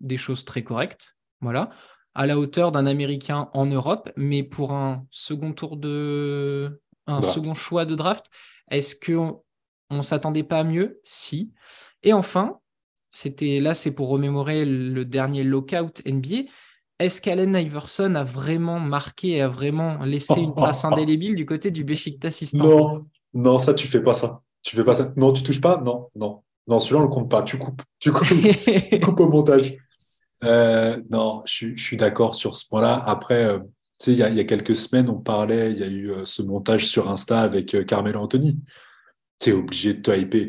des 0.02 0.18
choses 0.18 0.44
très 0.44 0.66
correctes, 0.66 1.16
voilà, 1.40 1.70
à 2.16 2.26
la 2.26 2.40
hauteur 2.40 2.72
d'un 2.72 2.86
Américain 2.86 3.50
en 3.54 3.66
Europe, 3.66 4.10
mais 4.16 4.42
pour 4.42 4.72
un 4.72 5.06
second 5.12 5.52
tour 5.54 5.78
de, 5.78 6.82
un 7.08 7.20
Draft. 7.20 7.36
second 7.36 7.54
choix 7.54 7.86
de 7.86 7.94
draft, 7.96 8.28
est-ce 8.72 8.96
que 8.96 9.12
on, 9.14 9.44
on 9.90 10.02
s'attendait 10.02 10.44
pas 10.44 10.60
à 10.60 10.64
mieux? 10.64 11.00
Si. 11.04 11.52
Et 12.04 12.14
enfin, 12.14 12.60
c'était 13.12 13.60
là, 13.60 13.76
c'est 13.76 13.92
pour 13.92 14.10
remémorer 14.10 14.66
le 14.66 15.06
dernier 15.06 15.44
lockout 15.44 16.02
NBA. 16.06 16.50
Est-ce 17.00 17.22
qu'Allen 17.22 17.54
Iverson 17.56 18.16
a 18.16 18.24
vraiment 18.24 18.80
marqué, 18.80 19.42
a 19.42 19.50
vraiment 19.50 20.04
laissé 20.06 20.40
une 20.40 20.54
trace 20.54 20.86
indélébile 20.86 21.36
du 21.36 21.46
côté 21.46 21.70
du 21.70 21.84
Besiktas 21.84 22.40
Istanbul 22.42 22.70
Non, 22.70 23.06
non, 23.34 23.60
ça, 23.60 23.74
tu 23.74 23.88
fais 23.88 24.02
pas 24.02 24.14
ça. 24.14 24.42
Tu 24.64 24.76
fais 24.76 24.84
pas 24.84 24.94
ça. 24.94 25.12
Non, 25.18 25.34
tu 25.34 25.44
touches 25.44 25.62
pas? 25.62 25.82
Non, 25.82 26.10
non. 26.16 26.42
Non, 26.68 26.80
celui-là, 26.80 27.02
on 27.02 27.04
le 27.04 27.10
compte 27.10 27.30
pas. 27.30 27.44
Tu 27.44 27.58
coupes. 27.58 27.82
Tu 28.00 28.12
coupes, 28.12 28.28
tu 28.92 29.00
coupes 29.00 29.20
au 29.20 29.30
montage. 29.30 29.76
Euh, 30.44 31.02
non, 31.10 31.42
je, 31.46 31.54
suis- 31.54 31.78
je 31.78 31.84
suis 31.84 31.98
d'accord 31.98 32.36
sur 32.36 32.56
ce 32.56 32.68
point-là. 32.68 33.02
Après, 33.06 33.46
euh, 33.46 33.60
tu 34.00 34.06
sais, 34.06 34.12
il 34.12 34.18
y 34.18 34.24
a, 34.24 34.30
il 34.30 34.36
y 34.36 34.40
a 34.40 34.44
quelques 34.44 34.76
semaines, 34.76 35.10
on 35.10 35.20
parlait, 35.20 35.72
il 35.72 35.78
y 35.78 35.84
a 35.84 35.88
eu 35.88 36.12
euh, 36.12 36.26
ce 36.26 36.42
montage 36.42 36.86
sur 36.88 37.10
Insta 37.10 37.42
avec 37.42 37.86
Carmelo 37.86 38.20
Anthony. 38.22 38.60
Tu 39.40 39.50
es 39.52 39.54
obligé 39.54 39.94
de 39.96 40.02
te 40.02 40.12
hyper. 40.12 40.48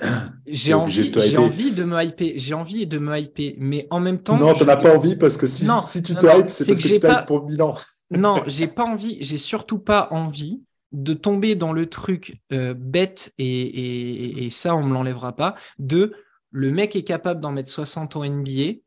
J'ai 0.46 0.74
envie, 0.74 1.08
de 1.08 1.14
te 1.14 1.20
j'ai 1.20 1.28
hyper. 1.30 1.42
envie 1.42 1.70
de 1.70 1.84
me 1.84 2.02
hyper, 2.02 2.32
j'ai 2.36 2.54
envie 2.54 2.86
de 2.86 2.98
me 2.98 3.16
hyper, 3.18 3.52
mais 3.58 3.86
en 3.90 4.00
même 4.00 4.20
temps, 4.20 4.36
Non, 4.38 4.52
je- 4.54 4.64
t'en 4.64 4.68
as 4.70 4.76
pas 4.76 4.94
envie 4.96 5.16
parce 5.16 5.36
que 5.36 5.46
si, 5.46 5.64
Non, 5.64 5.80
si 5.80 6.02
tu 6.02 6.14
te 6.14 6.26
non, 6.26 6.40
hype, 6.40 6.50
c'est 6.50 6.66
parce 6.66 6.80
que 6.80 6.88
que, 6.88 6.94
tu 6.94 7.00
pas- 7.00 7.22
pour 7.22 7.46
Milan. 7.46 7.76
Non, 8.10 8.42
j'ai 8.46 8.66
pas 8.68 8.84
envie, 8.84 9.18
j'ai 9.22 9.38
surtout 9.38 9.78
pas 9.78 10.08
envie 10.10 10.62
de 10.92 11.14
tomber 11.14 11.54
dans 11.54 11.72
le 11.72 11.86
truc 11.86 12.36
bête 12.50 13.32
et, 13.38 13.46
et- 13.46 14.44
et 14.44 14.50
ça, 14.50 14.76
on 14.76 14.82
me 14.84 14.92
l'enlèvera 14.92 15.34
pas. 15.34 15.54
De 15.78 16.12
le 16.50 16.70
mec 16.70 16.94
est 16.96 17.02
capable 17.04 17.40
d'en 17.40 17.50
mettre 17.52 17.70
60 17.70 18.14
en 18.16 18.22
NBA, 18.24 18.80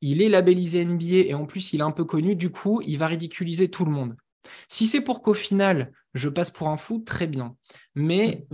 il 0.00 0.22
est 0.22 0.28
labellisé 0.28 0.80
NBA 0.80 1.28
et 1.28 1.34
en 1.34 1.46
plus 1.46 1.72
il 1.72 1.80
est 1.80 1.84
un 1.84 1.90
peu 1.92 2.04
connu, 2.04 2.36
du 2.36 2.50
coup, 2.50 2.80
il 2.86 2.98
va 2.98 3.06
ridiculiser 3.06 3.70
tout 3.70 3.84
le 3.84 3.90
monde. 3.90 4.16
Si 4.68 4.86
c'est 4.86 5.02
pour 5.02 5.22
qu'au 5.22 5.34
final 5.34 5.92
je 6.14 6.28
passe 6.28 6.50
pour 6.50 6.68
un 6.68 6.76
fou, 6.76 7.00
très 7.00 7.26
bien. 7.26 7.56
Mais 7.94 8.46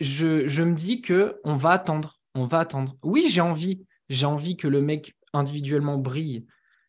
je, 0.00 0.46
je 0.48 0.62
me 0.62 0.74
dis 0.74 1.00
que 1.00 1.40
on 1.44 1.56
va 1.56 1.70
attendre, 1.70 2.20
on 2.34 2.44
va 2.44 2.60
attendre. 2.60 2.96
Oui, 3.02 3.26
j'ai 3.28 3.40
envie, 3.40 3.84
j'ai 4.08 4.26
envie 4.26 4.56
que 4.56 4.68
le 4.68 4.80
mec 4.80 5.14
individuellement 5.32 5.98
brille. 5.98 6.46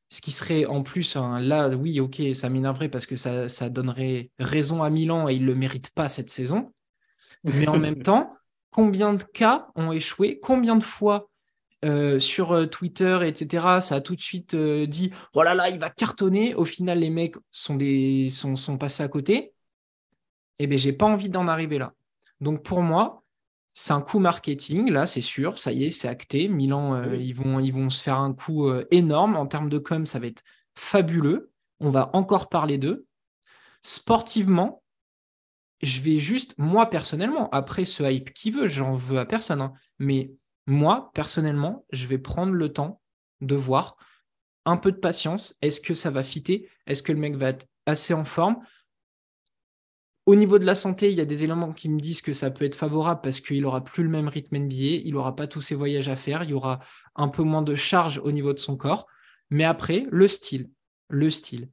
Ce 0.09 0.21
qui 0.21 0.31
serait 0.31 0.65
en 0.65 0.81
plus, 0.81 1.15
un- 1.15 1.39
là, 1.39 1.69
oui, 1.69 1.99
ok, 1.99 2.21
ça 2.33 2.49
m'énerverait 2.49 2.89
parce 2.89 3.05
que 3.05 3.15
ça, 3.15 3.47
ça 3.47 3.69
donnerait 3.69 4.31
raison 4.39 4.81
à 4.83 4.89
Milan 4.89 5.29
et 5.29 5.35
il 5.35 5.41
ne 5.43 5.47
le 5.47 5.55
mérite 5.55 5.91
pas 5.91 6.09
cette 6.09 6.31
saison. 6.31 6.73
Mais 7.43 7.67
en 7.67 7.77
même 7.77 7.97
temps, 8.03 8.35
combien 8.71 9.13
de 9.13 9.23
cas 9.23 9.67
ont 9.75 9.91
échoué 9.91 10.39
Combien 10.41 10.75
de 10.75 10.83
fois 10.83 11.29
euh, 11.85 12.19
sur 12.19 12.51
euh, 12.51 12.65
Twitter, 12.65 13.19
etc., 13.25 13.79
ça 13.81 13.95
a 13.95 14.01
tout 14.01 14.15
de 14.15 14.21
suite 14.21 14.53
euh, 14.53 14.85
dit 14.85 15.11
Oh 15.33 15.43
là 15.43 15.53
là, 15.55 15.69
il 15.69 15.79
va 15.79 15.89
cartonner. 15.89 16.55
Au 16.55 16.65
final, 16.65 16.99
les 16.99 17.09
mecs 17.09 17.35
sont, 17.51 17.75
des, 17.75 18.29
sont, 18.29 18.55
sont 18.55 18.77
passés 18.77 19.03
à 19.03 19.07
côté. 19.07 19.53
Eh 20.59 20.67
bien, 20.67 20.77
j'ai 20.77 20.93
pas 20.93 21.05
envie 21.05 21.29
d'en 21.29 21.47
arriver 21.47 21.77
là. 21.77 21.93
Donc 22.41 22.63
pour 22.63 22.81
moi, 22.81 23.23
c'est 23.73 23.93
un 23.93 24.01
coup 24.01 24.19
marketing, 24.19 24.89
là, 24.91 25.07
c'est 25.07 25.21
sûr, 25.21 25.57
ça 25.57 25.71
y 25.71 25.85
est, 25.85 25.91
c'est 25.91 26.09
acté. 26.09 26.49
Milan, 26.49 26.95
euh, 26.95 27.11
Oui. 27.11 27.27
ils, 27.27 27.33
vont, 27.33 27.59
ils 27.59 27.71
vont 27.71 27.89
se 27.89 28.03
faire 28.03 28.17
un 28.17 28.33
coup 28.33 28.69
énorme 28.91 29.37
en 29.37 29.45
termes 29.47 29.69
de 29.69 29.77
com, 29.77 30.05
ça 30.05 30.19
va 30.19 30.27
être 30.27 30.43
fabuleux. 30.75 31.51
On 31.79 31.89
va 31.89 32.09
encore 32.13 32.49
parler 32.49 32.77
d'eux. 32.77 33.05
Sportivement, 33.81 34.83
je 35.81 36.01
vais 36.01 36.17
juste, 36.17 36.55
moi 36.57 36.89
personnellement, 36.89 37.49
après 37.51 37.85
ce 37.85 38.03
hype 38.03 38.33
qui 38.33 38.51
veut, 38.51 38.67
j'en 38.67 38.95
veux 38.95 39.19
à 39.19 39.25
personne, 39.25 39.61
hein, 39.61 39.73
mais 39.97 40.31
moi 40.69 41.11
personnellement, 41.13 41.85
je 41.91 42.07
vais 42.07 42.17
prendre 42.17 42.53
le 42.53 42.71
temps 42.71 43.01
de 43.41 43.55
voir 43.55 43.97
un 44.65 44.77
peu 44.77 44.91
de 44.91 44.97
patience. 44.97 45.55
Est-ce 45.61 45.81
que 45.81 45.93
ça 45.93 46.11
va 46.11 46.23
fitter? 46.23 46.69
Est-ce 46.85 47.03
que 47.03 47.11
le 47.11 47.19
mec 47.19 47.35
va 47.35 47.49
être 47.49 47.67
assez 47.85 48.13
en 48.13 48.25
forme? 48.25 48.57
Au 50.25 50.35
niveau 50.35 50.59
de 50.59 50.65
la 50.65 50.75
santé, 50.75 51.11
il 51.11 51.17
y 51.17 51.21
a 51.21 51.25
des 51.25 51.43
éléments 51.43 51.73
qui 51.73 51.89
me 51.89 51.99
disent 51.99 52.21
que 52.21 52.33
ça 52.33 52.51
peut 52.51 52.65
être 52.65 52.75
favorable 52.75 53.21
parce 53.23 53.39
qu'il 53.39 53.61
n'aura 53.61 53.83
plus 53.83 54.03
le 54.03 54.09
même 54.09 54.27
rythme 54.27 54.57
NBA, 54.57 55.01
il 55.03 55.13
n'aura 55.13 55.35
pas 55.35 55.47
tous 55.47 55.61
ses 55.61 55.73
voyages 55.73 56.07
à 56.07 56.15
faire, 56.15 56.43
il 56.43 56.51
y 56.51 56.53
aura 56.53 56.79
un 57.15 57.29
peu 57.29 57.41
moins 57.41 57.63
de 57.63 57.73
charge 57.73 58.19
au 58.19 58.31
niveau 58.31 58.53
de 58.53 58.59
son 58.59 58.77
corps. 58.77 59.07
Mais 59.49 59.63
après, 59.63 60.05
le 60.11 60.27
style, 60.27 60.69
le 61.07 61.31
style. 61.31 61.69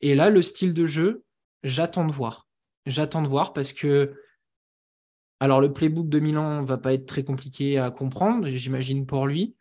Et 0.00 0.14
là, 0.14 0.30
le 0.30 0.40
style 0.40 0.72
de 0.72 0.86
jeu, 0.86 1.24
j'attends 1.62 2.06
de 2.06 2.12
voir. 2.12 2.48
J'attends 2.86 3.20
de 3.20 3.28
voir 3.28 3.52
parce 3.52 3.74
que, 3.74 4.14
alors 5.40 5.60
le 5.60 5.72
playbook 5.72 6.08
de 6.08 6.20
Milan 6.20 6.62
va 6.62 6.76
pas 6.78 6.92
être 6.92 7.06
très 7.06 7.24
compliqué 7.24 7.78
à 7.78 7.90
comprendre, 7.90 8.48
j'imagine 8.50 9.06
pour 9.06 9.26
lui. 9.26 9.56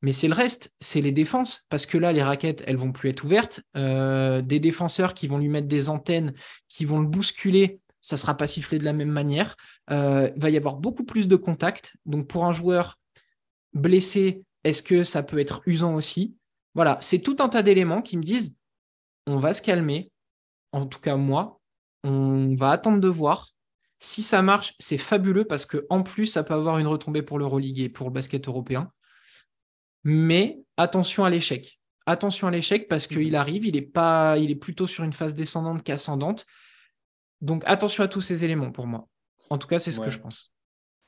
Mais 0.00 0.12
c'est 0.12 0.28
le 0.28 0.34
reste, 0.34 0.74
c'est 0.80 1.00
les 1.00 1.10
défenses, 1.12 1.66
parce 1.70 1.84
que 1.84 1.98
là, 1.98 2.12
les 2.12 2.22
raquettes, 2.22 2.62
elles 2.66 2.76
vont 2.76 2.92
plus 2.92 3.10
être 3.10 3.24
ouvertes. 3.24 3.60
Euh, 3.76 4.42
des 4.42 4.60
défenseurs 4.60 5.12
qui 5.12 5.26
vont 5.26 5.38
lui 5.38 5.48
mettre 5.48 5.66
des 5.66 5.88
antennes, 5.88 6.34
qui 6.68 6.84
vont 6.84 7.00
le 7.00 7.06
bousculer, 7.06 7.80
ça 8.00 8.16
sera 8.16 8.36
pas 8.36 8.46
sifflé 8.46 8.78
de 8.78 8.84
la 8.84 8.92
même 8.92 9.10
manière. 9.10 9.56
Euh, 9.90 10.30
il 10.34 10.40
va 10.40 10.50
y 10.50 10.56
avoir 10.56 10.76
beaucoup 10.76 11.04
plus 11.04 11.26
de 11.26 11.36
contact. 11.36 11.96
Donc 12.06 12.28
pour 12.28 12.44
un 12.44 12.52
joueur 12.52 12.98
blessé, 13.74 14.44
est-ce 14.64 14.82
que 14.82 15.04
ça 15.04 15.22
peut 15.22 15.38
être 15.38 15.62
usant 15.66 15.94
aussi? 15.94 16.36
Voilà, 16.74 16.96
c'est 17.00 17.20
tout 17.20 17.36
un 17.40 17.48
tas 17.48 17.62
d'éléments 17.62 18.02
qui 18.02 18.16
me 18.16 18.22
disent, 18.22 18.56
on 19.26 19.38
va 19.38 19.52
se 19.52 19.62
calmer. 19.62 20.12
En 20.72 20.86
tout 20.86 21.00
cas, 21.00 21.16
moi, 21.16 21.60
on 22.04 22.54
va 22.54 22.70
attendre 22.70 23.00
de 23.00 23.08
voir. 23.08 23.48
Si 24.00 24.22
ça 24.22 24.42
marche, 24.42 24.74
c'est 24.78 24.98
fabuleux 24.98 25.44
parce 25.44 25.66
que 25.66 25.86
en 25.90 26.02
plus, 26.02 26.26
ça 26.26 26.44
peut 26.44 26.54
avoir 26.54 26.78
une 26.78 26.86
retombée 26.86 27.22
pour 27.22 27.38
l'Euroleague 27.38 27.80
et 27.80 27.88
pour 27.88 28.08
le 28.08 28.12
basket 28.12 28.46
européen. 28.48 28.92
Mais 30.04 30.60
attention 30.76 31.24
à 31.24 31.30
l'échec. 31.30 31.80
Attention 32.06 32.46
à 32.46 32.50
l'échec 32.50 32.88
parce 32.88 33.06
qu'il 33.06 33.28
mhm. 33.28 33.34
arrive, 33.34 33.66
il 33.66 33.76
est, 33.76 33.82
pas, 33.82 34.38
il 34.38 34.50
est 34.50 34.56
plutôt 34.56 34.86
sur 34.86 35.04
une 35.04 35.12
phase 35.12 35.34
descendante 35.34 35.82
qu'ascendante. 35.82 36.46
Donc 37.40 37.62
attention 37.66 38.04
à 38.04 38.08
tous 38.08 38.20
ces 38.20 38.44
éléments 38.44 38.72
pour 38.72 38.86
moi. 38.86 39.08
En 39.50 39.58
tout 39.58 39.68
cas, 39.68 39.78
c'est 39.78 39.92
ce 39.92 40.00
que 40.00 40.10
je 40.10 40.18
pense. 40.18 40.52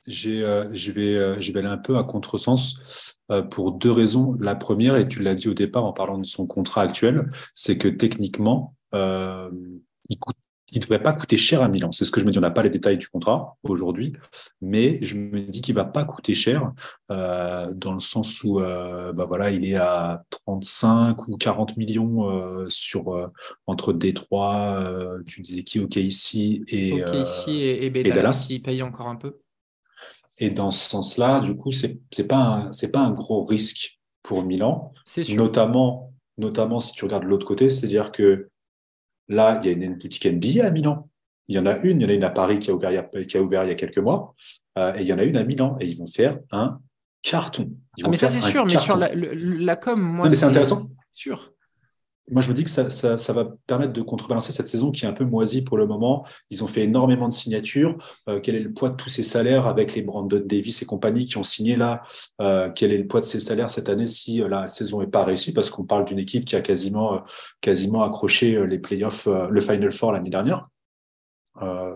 Euh, 0.09 0.69
je, 0.73 0.93
vais, 0.93 1.15
euh, 1.15 1.39
je 1.41 1.53
vais 1.53 1.59
aller 1.59 1.69
un 1.69 1.77
peu 1.77 1.99
à 1.99 2.05
contresens 2.05 3.19
euh, 3.31 3.43
pour 3.43 3.73
deux 3.73 3.91
raisons. 3.91 4.37
La 4.41 4.55
première, 4.55 4.97
et 4.97 5.07
tu 5.07 5.23
l'as 5.23 5.35
dit 5.35 5.49
au 5.49 5.55
départ 5.55 5.85
en 5.85 5.93
parlant 5.93 6.19
de 6.19 6.27
son 6.27 6.47
contrat 6.47 6.83
actuel, 6.83 7.31
c'est 7.55 7.77
que 7.77 7.89
techniquement, 7.89 8.75
il 8.93 10.19
coûte 10.19 10.37
qui 10.71 10.79
ne 10.79 10.83
devrait 10.83 11.03
pas 11.03 11.13
coûter 11.13 11.37
cher 11.37 11.63
à 11.63 11.69
Milan. 11.69 11.93
C'est 11.93 12.05
ce 12.05 12.11
que 12.11 12.21
je 12.21 12.25
me 12.25 12.31
dis. 12.31 12.39
On 12.39 12.43
n'a 12.43 12.51
pas 12.51 12.63
les 12.63 12.71
détails 12.71 12.99
du 12.99 13.09
contrat 13.09 13.57
aujourd'hui, 13.63 14.13
mais 14.61 14.99
je 15.03 15.17
me 15.17 15.41
dis 15.41 15.61
qu'il 15.61 15.75
va 15.75 15.85
pas 15.85 16.05
coûter 16.05 16.35
cher 16.35 16.73
euh, 17.11 17.71
dans 17.75 17.93
le 17.93 18.01
sens 18.01 18.43
où 18.45 18.61
euh, 18.61 19.13
bah 19.13 19.25
voilà, 19.27 19.51
il 19.51 19.65
est 19.65 19.77
à 19.77 20.23
35 20.31 21.29
ou 21.29 21.37
40 21.37 21.77
millions 21.77 22.31
euh, 22.31 22.67
sur 22.69 23.15
euh, 23.15 23.27
entre 23.67 23.93
Détroit, 23.93 24.85
tu 25.27 25.43
disais 25.43 25.63
qui 25.63 25.81
OK 25.81 25.97
ici 25.97 26.65
et 26.69 27.03
OK 27.03 27.15
ici 27.15 27.63
et, 27.63 27.87
et, 27.87 27.87
et 27.87 28.13
Dallas, 28.13 28.49
il 28.51 28.63
paye 28.63 28.83
encore 28.83 29.09
un 29.09 29.17
peu. 29.17 29.39
Et 30.39 30.51
dans 30.51 30.71
ce 30.71 30.89
sens-là, 30.89 31.41
du 31.41 31.55
coup, 31.55 31.71
c'est 31.71 32.01
c'est 32.11 32.27
pas 32.27 32.71
un 32.95 33.11
gros 33.11 33.45
risque 33.45 34.01
pour 34.23 34.43
Milan, 34.43 34.93
notamment 35.31 36.13
notamment 36.39 36.81
si 36.81 36.93
tu 36.93 37.05
regardes 37.05 37.25
l'autre 37.25 37.47
côté, 37.47 37.69
c'est-à-dire 37.69 38.11
que 38.11 38.49
Là, 39.31 39.61
il 39.63 39.71
y 39.71 39.71
a 39.71 39.87
une 39.87 39.95
boutique 39.95 40.27
NBA 40.27 40.67
à 40.67 40.71
Milan. 40.71 41.09
Il 41.49 41.57
y 41.57 41.59
en 41.59 41.67
a 41.67 41.79
une, 41.79 42.01
il 42.01 42.03
y 42.03 42.07
en 42.07 42.09
a 42.11 42.13
une 42.13 42.25
à 42.25 42.31
Paris 42.31 42.59
qui 42.59 42.71
a 42.71 42.75
ouvert 42.75 42.91
il 42.91 42.95
y 42.95 42.99
a, 42.99 43.25
qui 43.25 43.37
a, 43.37 43.43
ouvert 43.43 43.65
il 43.65 43.69
y 43.69 43.73
a 43.73 43.75
quelques 43.75 43.99
mois, 43.99 44.35
euh, 44.77 44.93
et 44.95 45.01
il 45.01 45.07
y 45.07 45.13
en 45.13 45.19
a 45.19 45.25
une 45.25 45.37
à 45.37 45.45
Milan, 45.45 45.77
et 45.81 45.87
ils 45.87 45.97
vont 45.97 46.07
faire 46.07 46.39
un 46.51 46.81
carton. 47.23 47.71
Ah, 48.03 48.09
mais 48.09 48.17
ça, 48.17 48.29
c'est 48.29 48.41
sûr, 48.41 48.67
mais 48.67 48.77
sur 48.77 48.97
la, 48.97 49.11
la 49.15 49.77
com, 49.77 50.01
moi. 50.01 50.29
mais 50.29 50.37
c'est 50.37 50.47
intéressant. 50.47 50.89
Sûr 51.13 51.53
moi, 52.31 52.43
je 52.43 52.49
me 52.49 52.55
dis 52.55 52.65
que 52.65 52.71
ça, 52.71 52.89
ça, 52.91 53.19
ça, 53.19 53.33
va 53.33 53.49
permettre 53.67 53.93
de 53.93 54.03
contrebalancer 54.03 54.53
cette 54.53 54.69
saison 54.69 54.91
qui 54.91 55.05
est 55.05 55.09
un 55.09 55.13
peu 55.13 55.25
moisie 55.25 55.63
pour 55.63 55.77
le 55.77 55.87
moment. 55.87 56.25
Ils 56.51 56.63
ont 56.63 56.67
fait 56.67 56.85
énormément 56.85 57.29
de 57.29 57.33
signatures. 57.33 57.97
Euh, 58.29 58.41
quel 58.41 58.55
est 58.55 58.61
le 58.61 58.73
poids 58.73 58.91
de 58.91 58.97
tous 58.97 59.09
ces 59.09 59.23
salaires 59.23 59.67
avec 59.67 59.95
les 59.95 60.03
Brandon 60.03 60.41
Davis 60.45 60.83
et 60.83 60.87
compagnie 60.87 61.25
qui 61.25 61.39
ont 61.39 61.43
signé 61.43 61.77
là? 61.77 62.03
Euh, 62.41 62.71
Quel 62.75 62.93
est 62.93 62.99
le 62.99 63.07
poids 63.07 63.21
de 63.21 63.25
ces 63.25 63.41
salaires 63.41 63.71
cette 63.71 63.89
année 63.89 64.07
si 64.07 64.43
euh, 64.43 64.49
la 64.49 64.69
saison 64.69 65.01
n'est 65.01 65.09
pas 65.09 65.25
réussie? 65.25 65.53
Parce 65.53 65.71
qu'on 65.71 65.85
parle 65.85 66.05
d'une 66.05 66.19
équipe 66.19 66.45
qui 66.45 66.57
a 66.57 66.61
quasiment, 66.61 67.23
quasiment 67.61 68.03
accroché 68.03 68.67
les 68.67 68.79
playoffs, 68.79 69.27
le 69.27 69.61
Final 69.61 69.91
Four 69.91 70.13
l'année 70.13 70.31
dernière. 70.31 70.69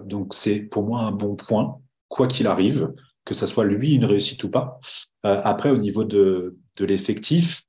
donc, 0.05 0.35
c'est 0.35 0.61
pour 0.61 0.85
moi 0.85 1.01
un 1.01 1.13
bon 1.13 1.37
point, 1.37 1.79
quoi 2.09 2.27
qu'il 2.27 2.47
arrive, 2.47 2.93
que 3.25 3.35
ça 3.35 3.47
soit 3.47 3.65
lui 3.65 3.95
une 3.95 4.05
réussite 4.05 4.43
ou 4.45 4.51
pas. 4.51 4.79
après, 5.23 5.71
au 5.71 5.79
niveau 5.79 6.05
de, 6.05 6.57
l'effectif, 6.81 7.64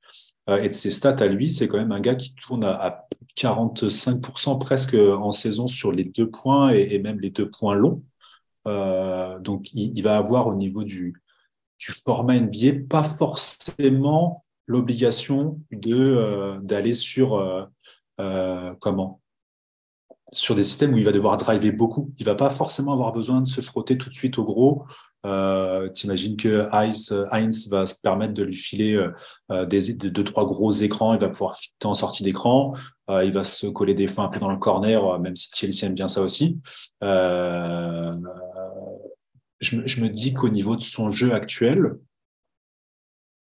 et 0.48 0.68
de 0.68 0.74
ses 0.74 0.92
stats 0.92 1.16
à 1.18 1.26
lui, 1.26 1.50
c'est 1.50 1.66
quand 1.66 1.78
même 1.78 1.92
un 1.92 2.00
gars 2.00 2.14
qui 2.14 2.34
tourne 2.34 2.64
à, 2.64 3.06
45% 3.36 4.58
presque 4.58 4.94
en 4.94 5.30
saison 5.32 5.66
sur 5.66 5.92
les 5.92 6.04
deux 6.04 6.30
points 6.30 6.70
et, 6.70 6.98
même 6.98 7.20
les 7.20 7.30
deux 7.30 7.50
points 7.50 7.74
longs. 7.74 8.02
Euh, 8.66 9.38
donc, 9.38 9.72
il, 9.74 10.02
va 10.02 10.16
avoir 10.16 10.46
au 10.46 10.54
niveau 10.54 10.82
du, 10.82 11.22
format 12.04 12.40
NBA 12.40 12.86
pas 12.88 13.02
forcément 13.02 14.42
l'obligation 14.66 15.60
euh, 15.86 16.58
d'aller 16.60 16.94
sur 16.94 17.36
euh, 18.18 18.74
comment? 18.80 19.20
Sur 20.32 20.54
des 20.54 20.64
systèmes 20.64 20.92
où 20.92 20.98
il 20.98 21.04
va 21.04 21.12
devoir 21.12 21.36
driver 21.36 21.72
beaucoup. 21.72 22.12
Il 22.18 22.26
va 22.26 22.34
pas 22.34 22.50
forcément 22.50 22.92
avoir 22.92 23.12
besoin 23.12 23.40
de 23.40 23.46
se 23.46 23.60
frotter 23.60 23.96
tout 23.96 24.08
de 24.08 24.14
suite 24.14 24.38
au 24.38 24.44
gros. 24.44 24.84
Euh, 25.24 25.88
T'imagines 25.88 26.36
que 26.36 26.68
Heinz, 26.72 27.12
Heinz, 27.30 27.68
va 27.68 27.86
se 27.86 28.00
permettre 28.00 28.34
de 28.34 28.42
lui 28.42 28.54
filer 28.54 28.94
euh, 28.94 29.12
euh 29.50 29.64
deux, 29.66 30.24
trois 30.24 30.44
gros 30.44 30.70
écrans. 30.72 31.14
Il 31.14 31.20
va 31.20 31.28
pouvoir 31.28 31.56
fitter 31.56 31.86
en 31.86 31.94
sortie 31.94 32.22
d'écran. 32.22 32.74
Euh, 33.10 33.24
il 33.24 33.32
va 33.32 33.44
se 33.44 33.66
coller 33.66 33.94
des 33.94 34.08
fois 34.08 34.24
un 34.24 34.28
peu 34.28 34.40
dans 34.40 34.50
le 34.50 34.58
corner, 34.58 35.04
euh, 35.04 35.18
même 35.18 35.36
si 35.36 35.48
Chelsea 35.54 35.86
aime 35.86 35.94
bien 35.94 36.08
ça 36.08 36.22
aussi. 36.22 36.60
Euh, 37.02 38.12
je 39.60 40.02
me 40.02 40.08
dis 40.08 40.34
qu'au 40.34 40.48
niveau 40.48 40.76
de 40.76 40.82
son 40.82 41.10
jeu 41.10 41.32
actuel, 41.32 41.96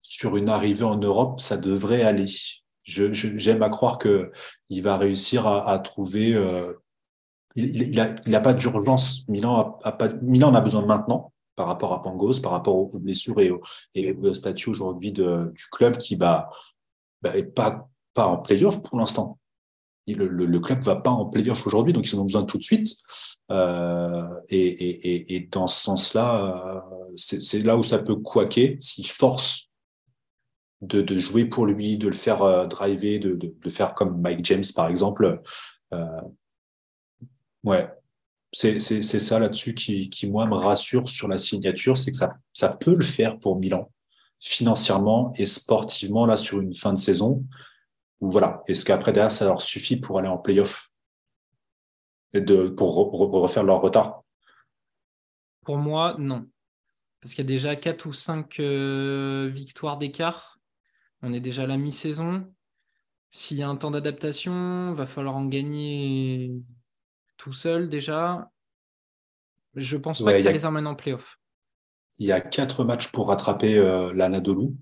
sur 0.01 0.35
une 0.37 0.49
arrivée 0.49 0.83
en 0.83 0.97
Europe, 0.97 1.39
ça 1.39 1.57
devrait 1.57 2.03
aller 2.03 2.27
j'aime 2.83 3.13
je, 3.13 3.61
à 3.61 3.69
croire 3.69 3.97
que 3.97 4.31
il 4.69 4.81
va 4.83 4.97
réussir 4.97 5.47
à, 5.47 5.69
à 5.69 5.79
trouver. 5.79 6.33
Euh, 6.33 6.73
il, 7.55 7.81
il, 7.89 7.99
a, 7.99 8.15
il 8.25 8.35
a 8.35 8.41
pas 8.41 8.53
d'urgence. 8.53 9.27
Milan 9.27 9.79
a, 9.83 9.89
a, 9.89 9.91
pas. 9.91 10.09
Milan 10.21 10.49
en 10.49 10.55
a 10.55 10.61
besoin 10.61 10.85
maintenant 10.85 11.33
par 11.55 11.67
rapport 11.67 11.93
à 11.93 12.01
Pangos, 12.01 12.41
par 12.41 12.51
rapport 12.51 12.75
aux 12.75 12.99
blessures 12.99 13.39
et 13.39 13.51
au, 13.51 13.61
et 13.93 14.11
au 14.11 14.33
statut 14.33 14.69
aujourd'hui 14.69 15.11
du 15.11 15.23
club 15.71 15.97
qui 15.97 16.15
va 16.15 16.49
bah, 17.21 17.37
est 17.37 17.43
pas 17.43 17.87
pas 18.13 18.27
en 18.27 18.37
playoff 18.37 18.81
pour 18.83 18.97
l'instant. 18.97 19.39
Le, 20.05 20.27
le, 20.27 20.45
le, 20.45 20.59
club 20.59 20.83
va 20.83 20.97
pas 20.97 21.11
en 21.11 21.25
playoff 21.25 21.65
aujourd'hui, 21.65 21.93
donc 21.93 22.05
ils 22.11 22.15
en 22.17 22.19
ont 22.19 22.25
besoin 22.25 22.43
tout 22.43 22.57
de 22.57 22.63
suite. 22.63 22.97
Euh, 23.51 24.27
et, 24.49 24.67
et, 24.67 25.35
et, 25.35 25.39
dans 25.49 25.67
ce 25.67 25.81
sens-là, 25.81 26.83
euh, 26.85 27.13
c'est 27.15 27.63
là 27.63 27.77
où 27.77 27.83
ça 27.83 27.99
peut 27.99 28.17
couaquer 28.17 28.77
s'il 28.81 29.07
force 29.07 29.69
de, 30.83 31.01
de, 31.01 31.17
jouer 31.17 31.45
pour 31.45 31.65
lui, 31.65 31.97
de 31.97 32.07
le 32.07 32.13
faire 32.13 32.43
euh, 32.43 32.67
driver, 32.67 33.19
de, 33.19 33.35
de, 33.35 33.69
faire 33.69 33.93
comme 33.93 34.19
Mike 34.21 34.45
James 34.45 34.63
par 34.75 34.89
exemple. 34.89 35.41
Euh, 35.93 36.21
ouais, 37.63 37.89
c'est 38.51 38.79
ça 38.79 39.39
là-dessus 39.39 39.73
qui, 39.73 40.09
qui, 40.09 40.29
moi, 40.29 40.45
me 40.45 40.55
rassure 40.55 41.09
sur 41.09 41.27
la 41.27 41.37
signature, 41.37 41.97
c'est 41.97 42.11
que 42.11 42.17
ça, 42.17 42.35
ça 42.53 42.69
peut 42.69 42.95
le 42.95 43.03
faire 43.03 43.39
pour 43.39 43.57
Milan, 43.57 43.91
financièrement 44.39 45.33
et 45.37 45.45
sportivement, 45.45 46.25
là, 46.25 46.37
sur 46.37 46.61
une 46.61 46.73
fin 46.73 46.93
de 46.93 46.99
saison. 46.99 47.43
Voilà. 48.19 48.63
Est-ce 48.67 48.85
qu'après, 48.85 49.11
derrière, 49.11 49.31
ça 49.31 49.45
leur 49.45 49.61
suffit 49.61 49.97
pour 49.97 50.19
aller 50.19 50.29
en 50.29 50.37
playoff 50.37 50.89
et 52.33 52.41
de, 52.41 52.67
pour 52.67 52.93
refaire 52.95 53.63
leur 53.63 53.81
retard? 53.81 54.21
Pour 55.65 55.77
moi, 55.77 56.15
non. 56.19 56.47
Parce 57.21 57.33
qu'il 57.33 57.45
y 57.45 57.47
a 57.47 57.49
déjà 57.49 57.75
4 57.75 58.05
ou 58.05 58.13
5 58.13 58.59
euh, 58.59 59.49
victoires 59.51 59.97
d'écart 59.97 60.52
on 61.23 61.33
est 61.33 61.39
déjà 61.39 61.63
à 61.63 61.67
la 61.67 61.77
mi-saison. 61.77 62.45
S'il 63.31 63.57
y 63.57 63.63
a 63.63 63.69
un 63.69 63.75
temps 63.75 63.89
d'adaptation, 63.89 64.93
va 64.93 65.07
falloir 65.07 65.35
en 65.35 65.45
gagner 65.45 66.51
tout 67.37 67.53
seul 67.53 67.89
déjà. 67.89 68.51
Je 69.75 69.97
pense 69.97 70.21
pas 70.21 70.33
que 70.33 70.43
ça 70.43 70.51
les 70.51 70.65
emmène 70.65 70.85
en 70.85 70.93
playoff. 70.93 71.39
Il 72.19 72.27
y 72.27 72.31
a 72.31 72.41
quatre 72.41 72.83
matchs 72.83 73.11
pour 73.11 73.29
rattraper 73.29 73.75
euh, 73.77 74.13
l'Anadolu. 74.13 74.75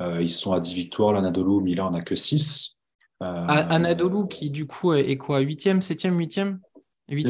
Euh, 0.00 0.22
ils 0.22 0.32
sont 0.32 0.52
à 0.52 0.60
10 0.60 0.74
victoires, 0.74 1.12
l'Anadolu, 1.12 1.62
Milan 1.62 1.90
n'a 1.90 2.00
que 2.00 2.16
6. 2.16 2.76
Euh, 3.22 3.46
Anadolu 3.46 4.26
qui 4.28 4.50
du 4.50 4.66
coup 4.66 4.92
est 4.94 5.16
quoi 5.16 5.40
8e, 5.40 5.80
7e, 5.80 6.16
8e 6.16 6.58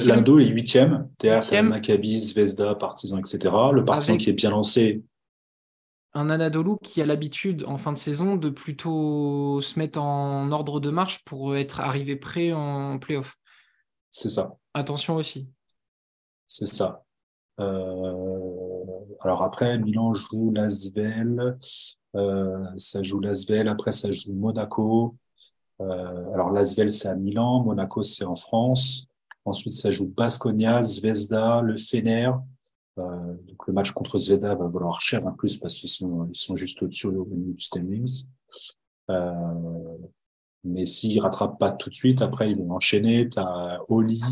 L'Anadolu 0.07 0.45
est 0.45 0.55
8e, 0.55 1.09
derrière 1.19 1.65
Maccabi, 1.65 2.19
Zvezda, 2.19 2.77
Partizan, 2.77 3.19
etc. 3.19 3.39
Le 3.73 3.85
Partizan 3.85 4.17
qui 4.17 4.31
est 4.31 4.35
bien 4.35 4.51
lancé, 4.51 5.03
un 6.15 6.31
Anadolu 6.31 6.77
qui 6.83 7.03
a 7.03 7.07
l'habitude 7.07 7.65
en 7.67 7.77
fin 7.77 7.93
de 7.93 7.99
saison 7.99 8.37
de 8.37 8.49
plutôt 8.49 9.61
se 9.61 9.79
mettre 9.79 10.01
en 10.01 10.51
ordre 10.53 10.81
de 10.81 10.91
marche 10.91 11.25
pour 11.25 11.57
être 11.57 11.81
arrivé 11.81 12.17
prêt 12.17 12.53
en 12.53 12.99
playoff. 12.99 13.37
C'est 14.11 14.31
ça. 14.31 14.57
Attention 14.75 15.17
aussi. 15.17 15.51
C'est 16.47 16.67
ça. 16.67 17.05
alors 17.59 19.43
après, 19.43 19.79
Milan 19.79 20.15
joue 20.15 20.53
Lasvel. 20.53 21.59
ça 22.77 23.03
joue 23.03 23.21
Lasvel. 23.21 23.69
Après, 23.69 23.93
ça 23.93 24.13
joue 24.13 24.33
Monaco. 24.33 25.17
alors 25.81 26.53
Lasvel, 26.53 26.91
c'est 26.91 27.09
à 27.09 27.17
Milan. 27.17 27.65
Monaco, 27.65 28.03
c'est 28.03 28.25
en 28.25 28.37
France. 28.37 29.07
Ensuite, 29.45 29.75
ça 29.75 29.91
joue 29.91 30.07
Basconia, 30.07 30.81
Zvezda, 30.83 31.61
le 31.61 31.77
Fener. 31.77 32.31
Euh, 32.99 33.35
donc 33.49 33.67
le 33.67 33.73
match 33.73 33.91
contre 33.91 34.19
Zvezda 34.19 34.55
va 34.55 34.69
valoir 34.69 35.01
cher 35.01 35.27
en 35.27 35.33
plus 35.33 35.57
parce 35.59 35.75
qu'ils 35.75 35.91
sont 35.91 36.29
ils 36.33 36.39
sont 36.39 36.55
juste 36.55 36.81
au-dessus 36.83 37.09
du 37.13 37.61
standings. 37.61 38.25
Euh, 39.11 39.33
mais 40.65 40.87
s'ils 40.87 41.21
rattrapent 41.21 41.59
pas 41.59 41.71
tout 41.71 41.91
de 41.91 41.95
suite, 41.95 42.23
après 42.23 42.51
ils 42.51 42.57
vont 42.57 42.71
enchaîner. 42.73 43.29
Tu 43.29 43.39
as 43.39 43.81
Oli, 43.89 44.23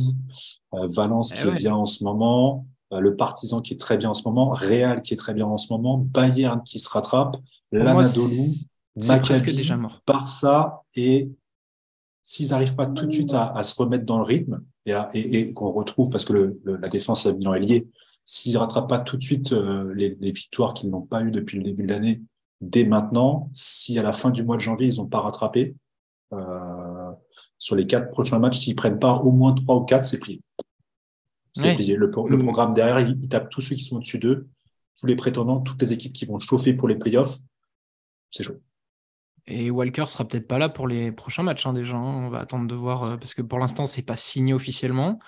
euh, 0.74 0.86
Valence 0.88 1.34
eh 1.34 1.42
qui 1.42 1.48
est 1.48 1.54
bien 1.56 1.74
en 1.74 1.86
ce 1.86 2.04
moment, 2.04 2.66
euh, 2.92 3.00
le 3.00 3.16
Partizan 3.16 3.60
qui 3.60 3.74
est 3.74 3.78
très 3.78 3.98
bien 3.98 4.10
en 4.10 4.14
ce 4.14 4.26
moment, 4.26 4.50
Real 4.50 5.02
qui 5.02 5.12
est 5.12 5.16
très 5.16 5.34
bien 5.34 5.46
en 5.46 5.58
ce 5.58 5.72
moment, 5.72 5.98
Bayern 5.98 6.62
qui 6.62 6.78
se 6.78 6.88
rattrape, 6.88 7.36
l'Anadolu, 7.70 8.48
Maccabi, 8.96 9.54
déjà 9.54 9.76
mort. 9.76 10.00
Barça 10.06 10.82
et 10.94 11.30
s'ils 12.24 12.48
n'arrivent 12.48 12.76
pas 12.76 12.86
tout 12.86 13.06
de 13.06 13.12
suite 13.12 13.34
à, 13.34 13.48
à, 13.48 13.62
se 13.62 13.74
remettre 13.74 14.06
dans 14.06 14.18
le 14.18 14.24
rythme 14.24 14.62
et, 14.86 14.94
et, 15.12 15.40
et 15.40 15.52
qu'on 15.52 15.70
retrouve 15.70 16.08
parce 16.08 16.24
que 16.24 16.32
le, 16.32 16.60
la 16.64 16.88
défense 16.88 17.26
à 17.26 17.32
Milan 17.34 17.54
est 17.54 17.60
liée, 17.60 17.88
S'ils 18.24 18.54
ne 18.54 18.58
rattrapent 18.58 18.88
pas 18.88 18.98
tout 18.98 19.16
de 19.16 19.22
suite 19.22 19.52
euh, 19.52 19.92
les, 19.94 20.16
les, 20.20 20.32
victoires 20.32 20.74
qu'ils 20.74 20.90
n'ont 20.90 21.02
pas 21.02 21.22
eues 21.22 21.30
depuis 21.30 21.58
le 21.58 21.64
début 21.64 21.82
de 21.82 21.88
l'année, 21.88 22.22
dès 22.60 22.84
maintenant, 22.84 23.50
si 23.52 23.98
à 23.98 24.02
la 24.02 24.12
fin 24.12 24.30
du 24.30 24.44
mois 24.44 24.56
de 24.56 24.62
janvier, 24.62 24.86
ils 24.86 24.98
n'ont 24.98 25.08
pas 25.08 25.20
rattrapé, 25.20 25.74
euh, 26.32 27.12
sur 27.58 27.76
les 27.76 27.86
quatre 27.86 28.10
prochains 28.10 28.38
matchs, 28.38 28.58
s'ils 28.58 28.76
prennent 28.76 28.98
pas 28.98 29.14
au 29.14 29.32
moins 29.32 29.52
trois 29.52 29.76
ou 29.76 29.84
quatre, 29.84 30.04
c'est 30.04 30.18
plié. 30.18 30.40
C'est 31.54 31.74
plié. 31.74 31.96
Le, 31.96 32.06
le, 32.06 32.36
mm. 32.36 32.42
programme 32.42 32.74
derrière, 32.74 33.00
il, 33.00 33.28
tape 33.28 33.50
tous 33.50 33.60
ceux 33.60 33.76
qui 33.76 33.84
sont 33.84 33.96
au-dessus 33.96 34.18
d'eux, 34.18 34.48
tous 34.98 35.06
les 35.06 35.16
prétendants, 35.16 35.60
toutes 35.60 35.80
les 35.82 35.92
équipes 35.92 36.12
qui 36.12 36.24
vont 36.24 36.38
chauffer 36.38 36.72
pour 36.72 36.88
les 36.88 36.96
playoffs. 36.96 37.38
C'est 38.30 38.44
chaud. 38.44 38.60
Et 39.46 39.70
Walker 39.70 40.06
sera 40.06 40.24
peut-être 40.24 40.46
pas 40.46 40.58
là 40.58 40.68
pour 40.68 40.86
les 40.86 41.12
prochains 41.12 41.42
matchs 41.42 41.66
hein, 41.66 41.72
déjà. 41.72 41.96
Hein. 41.96 42.24
On 42.24 42.30
va 42.30 42.38
attendre 42.38 42.66
de 42.66 42.74
voir 42.74 43.02
euh, 43.02 43.16
parce 43.16 43.34
que 43.34 43.42
pour 43.42 43.58
l'instant 43.58 43.86
c'est 43.86 44.02
pas 44.02 44.16
signé 44.16 44.54
officiellement. 44.54 45.18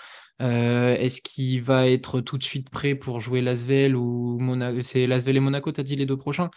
Euh, 0.42 0.96
est-ce 0.96 1.22
qu'il 1.22 1.62
va 1.62 1.88
être 1.88 2.20
tout 2.20 2.38
de 2.38 2.44
suite 2.44 2.70
prêt 2.70 2.94
pour 2.94 3.20
jouer 3.20 3.40
Lasvel 3.40 3.94
ou 3.94 4.38
Monaco 4.38 4.82
C'est 4.82 5.06
Lasvel 5.06 5.36
et 5.36 5.40
Monaco, 5.40 5.70
tu 5.72 5.80
as 5.80 5.84
dit 5.84 5.96
les 5.96 6.06
deux 6.06 6.16
prochains? 6.16 6.50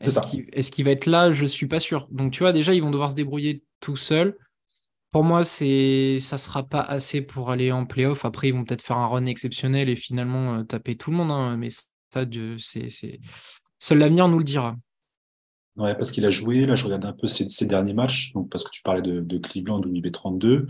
Est-ce 0.00 0.70
qu'il 0.70 0.84
va 0.84 0.90
être 0.90 1.06
là? 1.06 1.30
Je 1.30 1.46
suis 1.46 1.66
pas 1.66 1.80
sûr. 1.80 2.06
Donc 2.10 2.32
tu 2.32 2.40
vois, 2.40 2.52
déjà, 2.52 2.74
ils 2.74 2.82
vont 2.82 2.90
devoir 2.90 3.10
se 3.10 3.16
débrouiller 3.16 3.64
tout 3.80 3.96
seuls. 3.96 4.36
Pour 5.10 5.24
moi, 5.24 5.44
ça 5.44 6.38
sera 6.38 6.62
pas 6.68 6.82
assez 6.82 7.22
pour 7.22 7.50
aller 7.50 7.72
en 7.72 7.86
playoff. 7.86 8.26
Après, 8.26 8.48
ils 8.48 8.52
vont 8.52 8.64
peut-être 8.64 8.82
faire 8.82 8.98
un 8.98 9.06
run 9.06 9.24
exceptionnel 9.24 9.88
et 9.88 9.96
finalement 9.96 10.56
euh, 10.56 10.62
taper 10.64 10.96
tout 10.96 11.10
le 11.10 11.16
monde. 11.16 11.30
Hein. 11.30 11.56
Mais 11.56 11.70
ça, 11.70 12.26
c'est 12.58 13.20
seul 13.78 13.98
l'avenir 13.98 14.28
nous 14.28 14.38
le 14.38 14.44
dira. 14.44 14.76
Ouais, 15.76 15.94
parce 15.94 16.10
qu'il 16.10 16.24
a 16.26 16.30
joué. 16.30 16.66
Là, 16.66 16.76
je 16.76 16.84
regarde 16.84 17.04
un 17.04 17.12
peu 17.12 17.26
ses, 17.26 17.66
derniers 17.66 17.94
matchs. 17.94 18.32
Donc, 18.32 18.50
parce 18.50 18.64
que 18.64 18.70
tu 18.70 18.82
parlais 18.82 19.02
de, 19.02 19.38
Cleveland 19.38 19.80
où 19.82 19.94
il 19.94 20.06
est 20.06 20.10
32. 20.10 20.68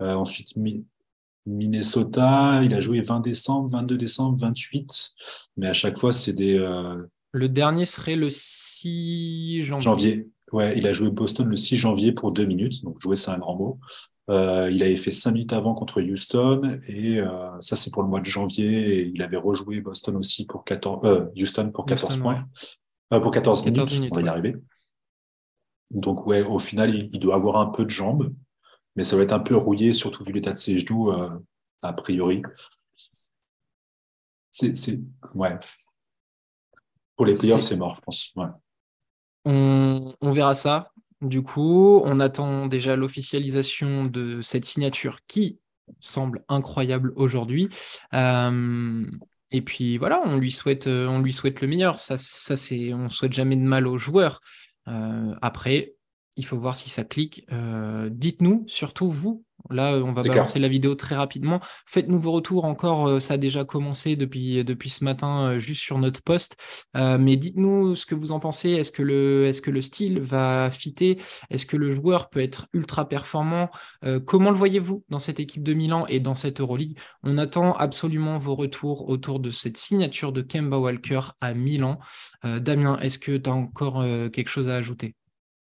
Euh, 0.00 0.14
ensuite, 0.14 0.56
Minnesota, 1.46 2.60
il 2.62 2.74
a 2.74 2.80
joué 2.80 3.00
20 3.00 3.20
décembre, 3.20 3.70
22 3.70 3.96
décembre, 3.96 4.38
28. 4.38 5.10
Mais 5.56 5.68
à 5.68 5.72
chaque 5.72 5.98
fois, 5.98 6.12
c'est 6.12 6.32
des. 6.32 6.58
Euh, 6.58 6.96
le 7.32 7.48
dernier 7.48 7.86
serait 7.86 8.16
le 8.16 8.28
6 8.30 9.62
janvier. 9.62 9.82
janvier. 9.82 10.28
Ouais, 10.52 10.76
il 10.76 10.86
a 10.86 10.92
joué 10.92 11.10
Boston 11.10 11.48
le 11.48 11.56
6 11.56 11.76
janvier 11.76 12.12
pour 12.12 12.32
deux 12.32 12.46
minutes. 12.46 12.84
Donc, 12.84 13.00
jouer, 13.00 13.16
c'est 13.16 13.30
un 13.30 13.38
grand 13.38 13.56
mot. 13.56 13.78
Euh, 14.28 14.68
il 14.72 14.82
avait 14.82 14.96
fait 14.96 15.12
cinq 15.12 15.32
minutes 15.32 15.52
avant 15.52 15.74
contre 15.74 16.02
Houston. 16.02 16.80
Et 16.88 17.20
euh, 17.20 17.60
ça, 17.60 17.76
c'est 17.76 17.92
pour 17.92 18.02
le 18.02 18.08
mois 18.08 18.20
de 18.20 18.26
janvier. 18.26 18.98
Et 18.98 19.12
il 19.14 19.22
avait 19.22 19.36
rejoué 19.36 19.80
Boston 19.80 20.16
aussi 20.16 20.46
pour 20.46 20.64
14, 20.64 21.30
Houston 21.36 21.70
pour 21.72 21.86
14 21.86 22.18
points. 22.18 22.44
pour 23.10 23.30
14, 23.30 23.64
minutes, 23.64 24.10
On 24.10 24.14
va 24.16 24.22
y 24.22 24.28
arriver. 24.28 24.56
Donc, 25.92 26.26
ouais, 26.26 26.42
au 26.42 26.58
final, 26.58 26.94
il 26.94 27.20
doit 27.20 27.36
avoir 27.36 27.58
un 27.58 27.66
peu 27.66 27.84
de 27.84 27.90
jambes 27.90 28.32
mais 28.96 29.04
ça 29.04 29.16
va 29.16 29.22
être 29.22 29.32
un 29.32 29.40
peu 29.40 29.54
rouillé, 29.54 29.92
surtout 29.92 30.24
vu 30.24 30.32
l'état 30.32 30.52
de 30.52 30.58
ses 30.58 30.78
genoux, 30.78 31.10
euh, 31.10 31.30
a 31.82 31.92
priori. 31.92 32.42
C'est, 34.50 34.74
ouais. 35.34 35.58
Pour 37.14 37.26
les 37.26 37.34
playoffs, 37.34 37.60
c'est 37.60 37.76
mort, 37.76 37.94
je 37.96 38.00
pense. 38.00 38.34
On, 39.44 40.32
verra 40.32 40.54
ça. 40.54 40.92
Du 41.20 41.42
coup, 41.42 42.00
on 42.04 42.20
attend 42.20 42.66
déjà 42.66 42.96
l'officialisation 42.96 44.06
de 44.06 44.40
cette 44.42 44.64
signature 44.64 45.20
qui 45.26 45.60
semble 46.00 46.44
incroyable 46.48 47.12
aujourd'hui. 47.16 47.68
Euh, 48.14 49.06
et 49.50 49.62
puis 49.62 49.98
voilà, 49.98 50.22
on 50.24 50.36
lui 50.36 50.50
souhaite, 50.50 50.86
on 50.86 51.20
lui 51.20 51.32
souhaite 51.32 51.60
le 51.60 51.68
meilleur. 51.68 51.98
Ça, 51.98 52.16
ça 52.18 52.56
c'est, 52.56 52.92
on 52.94 53.10
souhaite 53.10 53.34
jamais 53.34 53.56
de 53.56 53.62
mal 53.62 53.86
aux 53.86 53.98
joueurs. 53.98 54.40
Euh, 54.88 55.34
après, 55.42 55.95
il 56.36 56.44
faut 56.44 56.58
voir 56.58 56.76
si 56.76 56.90
ça 56.90 57.04
clique. 57.04 57.46
Euh, 57.52 58.08
dites-nous, 58.10 58.64
surtout 58.66 59.10
vous, 59.10 59.44
là 59.70 59.94
on 59.94 60.12
va 60.12 60.22
balancer 60.22 60.58
la 60.58 60.68
vidéo 60.68 60.94
très 60.94 61.16
rapidement. 61.16 61.60
Faites-nous 61.86 62.20
vos 62.20 62.32
retours 62.32 62.66
encore, 62.66 63.08
euh, 63.08 63.20
ça 63.20 63.34
a 63.34 63.36
déjà 63.38 63.64
commencé 63.64 64.16
depuis, 64.16 64.62
depuis 64.62 64.90
ce 64.90 65.02
matin 65.02 65.48
euh, 65.48 65.58
juste 65.58 65.82
sur 65.82 65.98
notre 65.98 66.22
post. 66.22 66.56
mais 66.94 67.36
dites-nous 67.36 67.94
ce 67.94 68.04
que 68.06 68.14
vous 68.14 68.32
en 68.32 68.40
pensez. 68.40 68.70
Est-ce 68.70 68.92
que, 68.92 69.02
le, 69.02 69.46
est 69.46 69.60
que 69.60 69.70
le 69.70 69.80
style 69.80 70.20
va 70.20 70.70
fitter? 70.70 71.18
Est-ce 71.50 71.64
que 71.64 71.76
le 71.76 71.90
joueur 71.90 72.28
peut 72.28 72.40
être 72.40 72.68
ultra 72.72 73.08
performant? 73.08 73.70
Comment 74.26 74.50
le 74.50 74.56
voyez-vous 74.56 75.04
dans 75.08 75.18
cette 75.18 75.40
équipe 75.40 75.62
de 75.62 75.72
Milan 75.72 76.06
et 76.08 76.20
dans 76.20 76.34
cette 76.34 76.60
Euroleague? 76.60 76.98
On 77.22 77.38
attend 77.38 77.72
absolument 77.74 78.38
vos 78.38 78.54
retours 78.54 79.08
autour 79.08 79.40
de 79.40 79.50
cette 79.50 79.78
signature 79.78 80.32
de 80.32 80.42
Kemba 80.42 80.78
Walker 80.78 81.20
à 81.40 81.54
Milan. 81.54 81.98
Damien, 82.44 82.98
est-ce 82.98 83.18
que 83.18 83.36
tu 83.36 83.48
as 83.48 83.54
encore 83.54 84.02
quelque 84.32 84.48
chose 84.48 84.68
à 84.68 84.76
ajouter? 84.76 85.14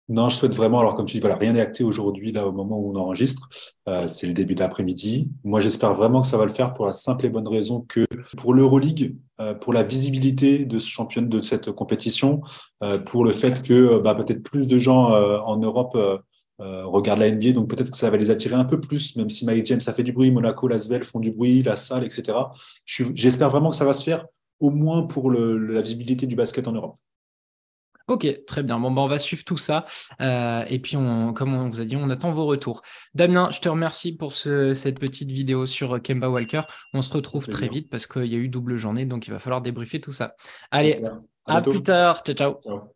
Non, 0.09 0.29
je 0.29 0.35
souhaite 0.35 0.53
vraiment, 0.53 0.81
alors 0.81 0.95
comme 0.95 1.05
tu 1.05 1.13
dis, 1.13 1.21
voilà, 1.21 1.37
rien 1.37 1.53
n'est 1.53 1.61
acté 1.61 1.83
aujourd'hui, 1.83 2.33
là, 2.33 2.45
au 2.45 2.51
moment 2.51 2.77
où 2.77 2.91
on 2.91 2.95
enregistre. 2.99 3.47
Euh, 3.87 4.05
c'est 4.05 4.27
le 4.27 4.33
début 4.33 4.53
d'après-midi. 4.53 5.29
Moi, 5.45 5.61
j'espère 5.61 5.93
vraiment 5.93 6.21
que 6.21 6.27
ça 6.27 6.37
va 6.37 6.43
le 6.43 6.51
faire 6.51 6.73
pour 6.73 6.85
la 6.85 6.91
simple 6.91 7.25
et 7.25 7.29
bonne 7.29 7.47
raison 7.47 7.85
que 7.87 8.05
pour 8.37 8.53
l'Euroleague, 8.53 9.15
euh, 9.39 9.53
pour 9.53 9.71
la 9.71 9.81
visibilité 9.81 10.65
de 10.65 10.77
ce 10.77 10.89
champion, 10.89 11.21
de 11.21 11.39
cette 11.39 11.71
compétition, 11.71 12.41
euh, 12.81 12.97
pour 12.99 13.23
le 13.23 13.31
fait 13.31 13.61
que 13.63 13.99
bah, 13.99 14.13
peut-être 14.13 14.43
plus 14.43 14.67
de 14.67 14.77
gens 14.77 15.11
en 15.13 15.57
Europe 15.57 15.97
regardent 16.59 17.19
la 17.19 17.31
NBA, 17.31 17.53
donc 17.53 17.69
peut-être 17.69 17.91
que 17.91 17.97
ça 17.97 18.09
va 18.09 18.17
les 18.17 18.29
attirer 18.29 18.55
un 18.55 18.65
peu 18.65 18.79
plus, 18.79 19.15
même 19.15 19.29
si 19.29 19.45
Mike 19.45 19.65
James 19.65 19.81
a 19.85 19.93
fait 19.93 20.03
du 20.03 20.13
bruit, 20.13 20.31
Monaco, 20.31 20.67
Lasvel 20.67 21.03
font 21.03 21.19
du 21.19 21.31
bruit, 21.31 21.63
la 21.63 21.75
salle, 21.75 22.05
etc. 22.05 22.37
J'espère 22.85 23.49
vraiment 23.49 23.69
que 23.69 23.75
ça 23.75 23.85
va 23.85 23.93
se 23.93 24.03
faire, 24.03 24.25
au 24.59 24.69
moins 24.69 25.03
pour 25.03 25.31
la 25.31 25.81
visibilité 25.81 26.27
du 26.27 26.35
basket 26.35 26.67
en 26.67 26.73
Europe. 26.73 26.95
Ok, 28.07 28.27
très 28.45 28.63
bien. 28.63 28.79
Bon, 28.79 28.91
ben, 28.91 29.01
on 29.01 29.07
va 29.07 29.17
suivre 29.17 29.43
tout 29.43 29.57
ça. 29.57 29.85
Euh, 30.21 30.65
et 30.67 30.79
puis, 30.79 30.97
on, 30.97 31.33
comme 31.33 31.53
on 31.53 31.69
vous 31.69 31.79
a 31.79 31.85
dit, 31.85 31.95
on 31.95 32.09
attend 32.09 32.31
vos 32.31 32.45
retours. 32.45 32.81
Damien, 33.13 33.49
je 33.49 33.59
te 33.59 33.69
remercie 33.69 34.17
pour 34.17 34.33
cette 34.33 34.99
petite 34.99 35.31
vidéo 35.31 35.65
sur 35.65 36.01
Kemba 36.01 36.29
Walker. 36.29 36.61
On 36.93 37.01
se 37.01 37.11
retrouve 37.13 37.47
très 37.47 37.69
vite 37.69 37.89
parce 37.89 38.07
qu'il 38.07 38.25
y 38.25 38.35
a 38.35 38.37
eu 38.37 38.49
double 38.49 38.77
journée, 38.77 39.05
donc 39.05 39.27
il 39.27 39.31
va 39.31 39.39
falloir 39.39 39.61
débriefer 39.61 40.01
tout 40.01 40.11
ça. 40.11 40.35
Allez, 40.71 41.01
à, 41.45 41.61
plus 41.61 41.81
tard. 41.81 42.23
ciao. 42.23 42.35
ciao. 42.35 42.93